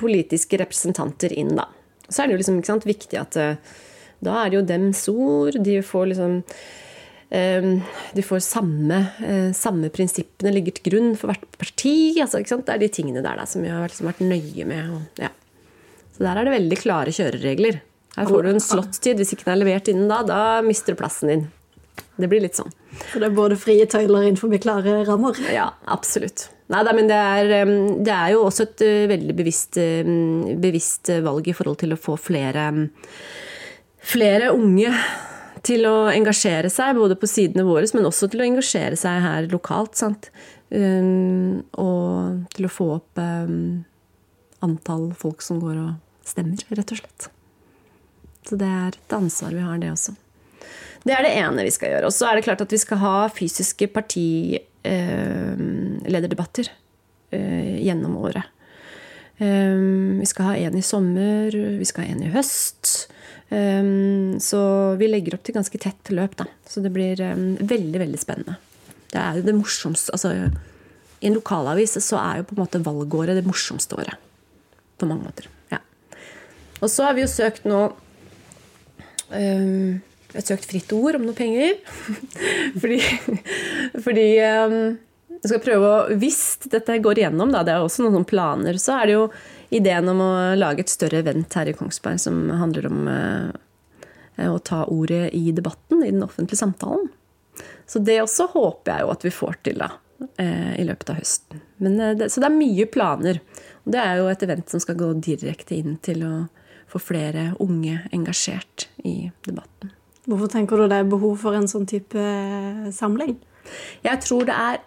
politiske 0.00 0.56
representanter 0.62 1.34
inn, 1.36 1.52
da. 1.58 1.66
Så 2.08 2.22
er 2.22 2.28
det 2.28 2.38
jo 2.38 2.40
liksom 2.40 2.62
sant, 2.64 2.88
viktig 2.88 3.20
at 3.20 3.36
uh, 3.36 3.76
da 4.24 4.40
er 4.40 4.50
det 4.50 4.58
jo 4.58 4.66
dems 4.66 5.04
ord. 5.12 5.58
De 5.60 5.80
får 5.84 6.12
liksom 6.14 6.38
uh, 7.32 7.68
De 8.14 8.24
får 8.24 8.44
samme, 8.44 9.02
uh, 9.22 9.50
samme, 9.56 9.90
prinsippene 9.94 10.54
ligger 10.54 10.78
til 10.78 10.88
grunn 10.92 11.12
for 11.18 11.32
hvert 11.32 11.44
parti. 11.60 12.16
Altså, 12.22 12.42
det 12.42 12.74
er 12.74 12.82
de 12.82 12.92
tingene 12.92 13.24
der 13.24 13.40
da, 13.40 13.46
som 13.48 13.64
vi 13.64 13.72
har 13.72 13.86
liksom 13.88 14.10
vært 14.10 14.24
nøye 14.24 14.68
med. 14.68 14.96
Og, 14.96 15.22
ja. 15.24 15.32
Så 16.16 16.26
der 16.26 16.40
er 16.40 16.48
det 16.48 16.56
veldig 16.56 16.80
klare 16.80 17.14
kjøreregler. 17.14 17.80
Her 18.18 18.26
får 18.26 18.42
du 18.42 18.50
en 18.50 18.62
slottid. 18.62 19.20
Hvis 19.20 19.34
ikke 19.34 19.46
den 19.46 19.54
er 19.54 19.62
levert 19.62 19.90
innen 19.92 20.10
da, 20.10 20.24
da 20.26 20.42
mister 20.66 20.94
du 20.94 21.00
plassen 21.00 21.30
din. 21.30 21.46
Det 22.18 22.26
blir 22.30 22.42
litt 22.42 22.58
sånn. 22.58 22.72
Så 23.12 23.20
det 23.20 23.28
er 23.28 23.36
både 23.36 23.58
frie 23.58 23.86
tøyler 23.90 24.26
innenfor 24.26 24.50
klare 24.62 25.02
rammer? 25.06 25.38
Ja, 25.54 25.68
absolutt. 25.86 26.48
Nei, 26.72 26.82
men 26.92 27.06
det 27.08 27.16
er, 27.16 27.70
det 28.04 28.12
er, 28.12 28.32
jo 28.34 28.42
også 28.44 28.66
et 28.66 28.82
eh, 28.84 29.06
veldig 29.08 29.34
bevisst, 29.38 29.78
bevisst, 30.60 31.08
valg 31.24 31.46
i 31.48 31.54
forhold 31.56 31.78
til 31.80 31.94
å 31.94 32.00
få 32.00 32.18
flere, 32.20 32.66
flere 34.04 34.50
unge 34.52 34.90
til 35.66 35.86
å 35.88 35.96
engasjere 36.12 36.70
seg, 36.72 36.96
både 36.98 37.16
på 37.18 37.30
sidene 37.30 37.66
våre, 37.66 37.88
men 37.96 38.08
også 38.08 38.30
til 38.30 38.42
å 38.42 38.48
engasjere 38.48 38.98
seg 38.98 39.22
her 39.24 39.48
lokalt. 39.52 39.98
Sant? 39.98 40.30
Og 40.68 42.54
til 42.54 42.68
å 42.68 42.72
få 42.72 42.90
opp 42.98 43.22
antall 44.64 45.12
folk 45.16 45.42
som 45.44 45.60
går 45.62 45.76
og 45.80 45.90
stemmer, 46.28 46.58
rett 46.76 46.92
og 46.92 46.98
slett. 47.00 47.20
Så 48.48 48.56
det 48.60 48.68
er 48.68 48.88
et 48.96 49.12
ansvar 49.16 49.50
vi 49.54 49.62
har, 49.64 49.78
det 49.80 49.90
også. 49.92 50.12
Det 51.04 51.12
er 51.14 51.22
det 51.24 51.36
ene 51.40 51.64
vi 51.66 51.72
skal 51.72 51.88
gjøre. 51.92 52.06
Og 52.08 52.14
så 52.14 52.24
er 52.28 52.34
det 52.36 52.46
klart 52.46 52.64
at 52.64 52.74
vi 52.74 52.80
skal 52.80 52.98
ha 53.02 53.16
fysiske 53.32 53.86
partilederdebatter 53.94 56.66
eh, 57.32 57.76
gjennom 57.84 58.16
året. 58.20 58.44
Eh, 59.38 59.78
vi 60.18 60.26
skal 60.28 60.44
ha 60.50 60.54
en 60.66 60.78
i 60.78 60.82
sommer, 60.84 61.50
vi 61.52 61.86
skal 61.88 62.02
ha 62.04 62.08
en 62.14 62.26
i 62.26 62.34
høst. 62.34 62.82
Eh, 63.48 63.92
så 64.44 64.62
vi 65.00 65.10
legger 65.10 65.38
opp 65.38 65.44
til 65.46 65.56
ganske 65.56 65.80
tett 65.82 66.12
løp, 66.14 66.36
da. 66.40 66.48
Så 66.68 66.84
det 66.84 66.92
blir 66.94 67.20
veldig, 67.20 68.00
veldig 68.04 68.20
spennende. 68.20 68.58
Det 69.08 69.20
er 69.20 69.38
jo 69.38 69.46
det 69.46 69.54
morsomste 69.56 70.12
altså, 70.12 70.34
I 71.22 71.30
en 71.30 71.38
lokalavis 71.38 71.96
så 72.04 72.18
er 72.20 72.40
jo 72.40 72.48
på 72.50 72.56
en 72.56 72.60
måte 72.60 72.82
valgåret 72.84 73.38
det 73.38 73.46
morsomste 73.46 73.96
året. 73.96 74.20
På 75.00 75.08
mange 75.08 75.24
måter. 75.30 75.48
Ja. 75.72 75.80
Og 76.82 76.90
så 76.92 77.08
har 77.08 77.16
vi 77.16 77.24
jo 77.24 77.30
søkt 77.30 77.64
nå 77.68 77.86
um, 79.32 79.98
jeg 80.28 80.42
har 80.42 80.44
søkt 80.44 80.68
fritt 80.68 80.90
ord 80.92 81.16
om 81.16 81.24
noen 81.24 81.36
penger. 81.36 81.78
fordi, 82.82 82.98
fordi 84.04 84.26
um, 84.44 84.80
jeg 85.38 85.52
skal 85.52 85.62
prøve 85.64 85.88
å 85.88 86.18
Hvis 86.20 86.42
dette 86.68 86.98
går 87.02 87.22
igjennom, 87.22 87.54
da, 87.54 87.62
det 87.64 87.74
er 87.74 87.84
også 87.84 88.04
noen 88.04 88.26
planer, 88.28 88.76
så 88.82 88.98
er 88.98 89.08
det 89.08 89.16
jo 89.16 89.24
ideen 89.74 90.08
om 90.08 90.20
å 90.24 90.32
lage 90.58 90.84
et 90.84 90.92
større 90.92 91.22
event 91.22 91.54
her 91.58 91.70
i 91.70 91.76
Kongsberg 91.76 92.20
som 92.22 92.40
handler 92.60 92.88
om 92.88 93.08
uh, 93.08 94.48
å 94.48 94.58
ta 94.64 94.84
ordet 94.88 95.28
i 95.36 95.52
debatten, 95.52 96.02
i 96.04 96.12
den 96.12 96.24
offentlige 96.24 96.60
samtalen. 96.62 97.08
Så 97.88 98.00
det 98.04 98.20
også 98.22 98.50
håper 98.54 98.92
jeg 98.92 99.04
jo 99.04 99.12
at 99.14 99.26
vi 99.26 99.34
får 99.34 99.58
til 99.68 99.82
da, 99.82 99.90
uh, 100.40 100.72
i 100.78 100.86
løpet 100.88 101.12
av 101.12 101.20
høsten. 101.20 101.64
Men, 101.84 102.00
uh, 102.00 102.14
det, 102.18 102.30
så 102.32 102.44
det 102.44 102.50
er 102.50 102.58
mye 102.60 102.88
planer. 102.92 103.42
Og 103.84 103.92
det 103.94 104.02
er 104.04 104.20
jo 104.20 104.32
et 104.32 104.46
event 104.48 104.72
som 104.72 104.82
skal 104.84 104.98
gå 105.00 105.12
direkte 105.24 105.76
inn 105.78 106.00
til 106.04 106.24
å 106.26 106.32
få 106.88 107.00
flere 107.02 107.52
unge 107.60 108.00
engasjert 108.16 108.88
i 109.04 109.30
debatten. 109.44 109.92
Hvorfor 110.28 110.50
tenker 110.52 110.76
du 110.76 110.88
det 110.88 111.00
er 111.00 111.08
behov 111.08 111.38
for 111.40 111.56
en 111.56 111.68
sånn 111.70 111.86
type 111.88 112.20
eh, 112.20 112.88
samling? 112.92 113.36
Jeg 114.04 114.20
tror 114.24 114.44
det 114.48 114.56
er 114.56 114.78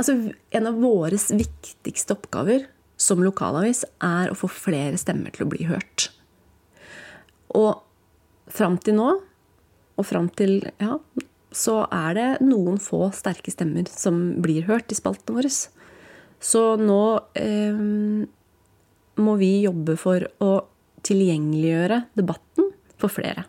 altså, 0.00 0.14
En 0.56 0.68
av 0.68 0.78
våre 0.80 1.16
viktigste 1.16 2.16
oppgaver 2.16 2.66
som 3.00 3.22
lokalavis 3.24 3.84
er 4.04 4.30
å 4.30 4.36
få 4.36 4.50
flere 4.52 4.98
stemmer 5.00 5.32
til 5.34 5.46
å 5.46 5.50
bli 5.50 5.66
hørt. 5.70 6.10
Og 7.56 7.80
fram 8.50 8.76
til 8.82 8.98
nå, 8.98 9.10
og 10.00 10.06
fram 10.06 10.28
til 10.36 10.60
ja, 10.80 10.98
så 11.50 11.82
er 11.92 12.16
det 12.16 12.28
noen 12.44 12.78
få 12.82 13.08
sterke 13.16 13.52
stemmer 13.52 13.88
som 13.90 14.20
blir 14.42 14.68
hørt 14.68 14.92
i 14.92 14.98
spaltene 14.98 15.40
våre. 15.40 15.50
Så 16.40 16.62
nå 16.80 17.02
eh, 17.36 17.80
må 19.20 19.36
vi 19.40 19.50
jobbe 19.64 19.96
for 20.00 20.24
å 20.40 20.52
tilgjengeliggjøre 21.06 22.02
debatten 22.18 22.70
for 23.00 23.12
flere 23.12 23.46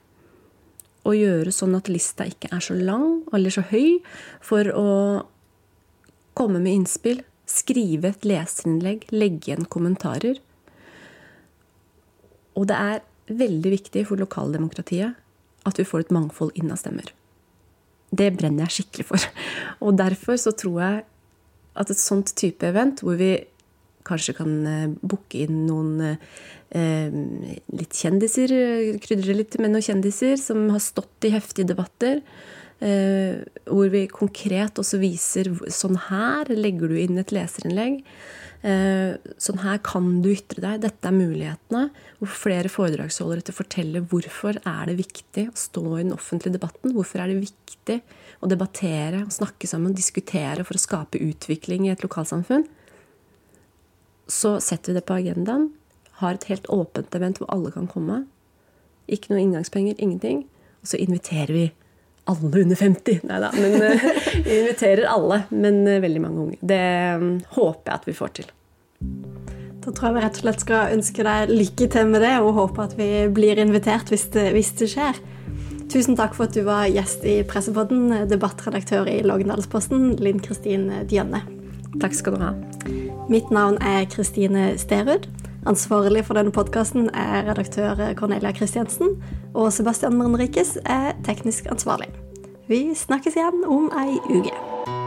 Og 1.04 1.18
gjøre 1.18 1.52
sånn 1.52 1.76
at 1.76 1.90
lista 1.92 2.24
ikke 2.30 2.52
er 2.56 2.64
så 2.64 2.76
lang 2.78 3.24
eller 3.36 3.54
så 3.54 3.64
høy, 3.68 4.00
for 4.44 4.68
å 4.72 4.90
komme 6.38 6.62
med 6.64 6.82
innspill, 6.82 7.20
skrive 7.52 8.14
et 8.14 8.28
leserinnlegg, 8.28 9.08
legge 9.14 9.52
igjen 9.52 9.68
kommentarer. 9.72 10.40
Og 12.58 12.68
det 12.70 12.78
er 12.78 13.02
veldig 13.32 13.72
viktig 13.78 14.06
for 14.10 14.20
lokaldemokratiet 14.20 15.18
at 15.68 15.80
vi 15.80 15.86
får 15.88 16.06
et 16.06 16.14
mangfold 16.16 16.56
inn 16.58 16.72
av 16.74 16.80
stemmer. 16.82 17.12
Det 18.12 18.32
brenner 18.36 18.68
jeg 18.68 18.82
skikkelig 18.82 19.08
for. 19.08 19.28
Og 19.86 19.96
derfor 20.00 20.40
så 20.42 20.54
tror 20.58 20.82
jeg 20.84 21.04
at 21.80 21.92
et 21.94 22.02
sånt 22.02 22.34
type 22.36 22.66
event, 22.68 23.04
hvor 23.06 23.16
vi 23.20 23.36
kanskje 24.08 24.36
kan 24.36 24.56
eh, 24.68 24.94
booke 25.06 25.44
inn 25.46 25.62
noen 25.68 25.94
eh, 26.04 27.14
litt 27.72 27.96
kjendiser, 27.96 28.52
krydre 29.04 29.38
litt 29.38 29.58
med 29.62 29.72
noen 29.72 29.86
kjendiser 29.86 30.36
som 30.42 30.66
har 30.74 30.84
stått 30.84 31.30
i 31.30 31.34
heftige 31.36 31.70
debatter. 31.72 32.20
Eh, 32.82 33.42
hvor 33.70 33.92
vi 33.94 34.08
konkret 34.10 34.80
også 34.82 34.98
viser 35.02 35.52
sånn 35.70 36.00
her 36.10 36.50
legger 36.50 36.90
du 36.90 36.98
inn 36.98 37.22
et 37.22 37.34
leserinnlegg. 37.36 38.02
Eh, 38.66 39.18
sånn 39.42 39.62
her 39.62 39.78
kan 39.86 40.10
du 40.24 40.32
ytre 40.34 40.64
deg. 40.66 40.82
Dette 40.88 41.12
er 41.12 41.18
mulighetene. 41.18 41.86
Hvor 42.20 42.34
flere 42.34 42.72
foredragsholdere 42.74 43.46
til 43.46 43.56
å 43.56 43.60
fortelle 43.62 44.04
hvorfor 44.12 44.58
er 44.64 44.84
det 44.90 45.00
viktig 45.02 45.48
å 45.52 45.56
stå 45.58 45.86
i 45.94 46.04
den 46.04 46.18
offentlige 46.18 46.58
debatten. 46.58 46.96
Hvorfor 46.98 47.22
er 47.22 47.32
det 47.32 47.44
viktig 47.46 48.02
å 48.42 48.50
debattere, 48.50 49.26
å 49.26 49.34
snakke 49.34 49.70
sammen, 49.70 49.98
diskutere 49.98 50.66
for 50.66 50.78
å 50.78 50.82
skape 50.82 51.22
utvikling 51.22 51.88
i 51.88 51.94
et 51.94 52.06
lokalsamfunn 52.06 52.66
så 54.32 54.56
setter 54.64 54.92
vi 54.92 55.00
det 55.00 55.08
på 55.08 55.18
agendaen. 55.20 55.70
Har 56.22 56.38
et 56.38 56.48
helt 56.52 56.68
åpent 56.72 57.16
event 57.18 57.42
hvor 57.42 57.50
alle 57.54 57.72
kan 57.74 57.90
komme. 57.90 58.24
Ikke 59.12 59.34
noe 59.34 59.44
inngangspenger, 59.44 59.98
ingenting. 60.00 60.46
Og 60.82 60.94
så 60.94 61.00
inviterer 61.02 61.54
vi 61.56 61.66
alle 62.30 62.64
under 62.64 62.76
50. 62.76 63.22
Nei 63.28 63.40
da, 63.44 63.52
men 63.58 63.78
vi 64.46 64.60
inviterer 64.60 65.08
alle. 65.10 65.44
Men 65.50 65.82
uh, 65.88 66.00
veldig 66.04 66.24
mange 66.24 66.46
unge. 66.46 66.60
Det 66.62 66.84
um, 67.22 67.34
håper 67.58 67.92
jeg 67.92 68.00
at 68.00 68.10
vi 68.10 68.18
får 68.18 68.34
til. 68.40 68.52
Da 69.82 69.90
tror 69.90 70.12
jeg 70.12 70.18
vi 70.18 70.24
rett 70.28 70.38
og 70.38 70.44
slett 70.44 70.62
skal 70.62 70.96
ønske 70.96 71.26
deg 71.26 71.52
lykke 71.52 71.88
til 71.90 72.10
med 72.12 72.22
det, 72.22 72.36
og 72.44 72.54
håpe 72.60 72.84
at 72.86 72.98
vi 73.00 73.10
blir 73.34 73.62
invitert 73.62 74.12
hvis 74.14 74.28
det, 74.36 74.52
hvis 74.54 74.76
det 74.78 74.92
skjer. 74.94 75.22
Tusen 75.92 76.16
takk 76.16 76.38
for 76.38 76.48
at 76.48 76.56
du 76.56 76.62
var 76.64 76.86
gjest 76.88 77.26
i 77.28 77.42
Pressepodden, 77.44 78.14
debattredaktør 78.30 79.10
i 79.12 79.18
Lågendalsposten, 79.26 80.14
Linn 80.24 80.40
Kristin 80.44 80.86
Djønne. 81.10 81.42
Takk 82.00 82.14
skal 82.16 82.38
du 82.38 82.46
ha. 82.46 82.54
Mitt 83.32 83.50
navn 83.52 83.82
er 83.84 84.06
Kristine 84.12 84.70
Sterud. 84.80 85.26
Ansvarlig 85.70 86.24
for 86.26 86.34
denne 86.34 86.52
podkasten 86.52 87.10
er 87.14 87.46
redaktør 87.46 88.00
Cornelia 88.18 88.52
Christiansen. 88.52 89.14
Og 89.54 89.74
Sebastian 89.74 90.18
Marenrikes 90.18 90.78
er 90.86 91.14
teknisk 91.26 91.70
ansvarlig. 91.72 92.10
Vi 92.68 92.96
snakkes 92.96 93.38
igjen 93.38 93.62
om 93.68 93.92
ei 94.02 94.18
uke. 94.30 95.01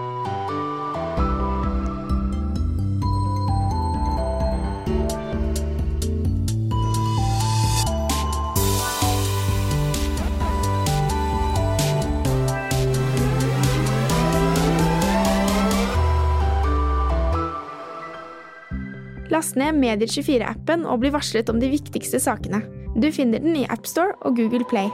Last 19.35 19.57
ned 19.59 19.81
Medier24-appen 19.83 20.85
og 20.87 21.01
bli 21.03 21.11
varslet 21.11 21.49
om 21.51 21.59
de 21.59 21.73
viktigste 21.73 22.21
sakene. 22.23 22.61
Du 22.95 23.09
finner 23.11 23.43
den 23.43 23.57
i 23.59 23.67
AppStore 23.67 24.15
og 24.23 24.39
Google 24.39 24.63
Play. 24.71 24.93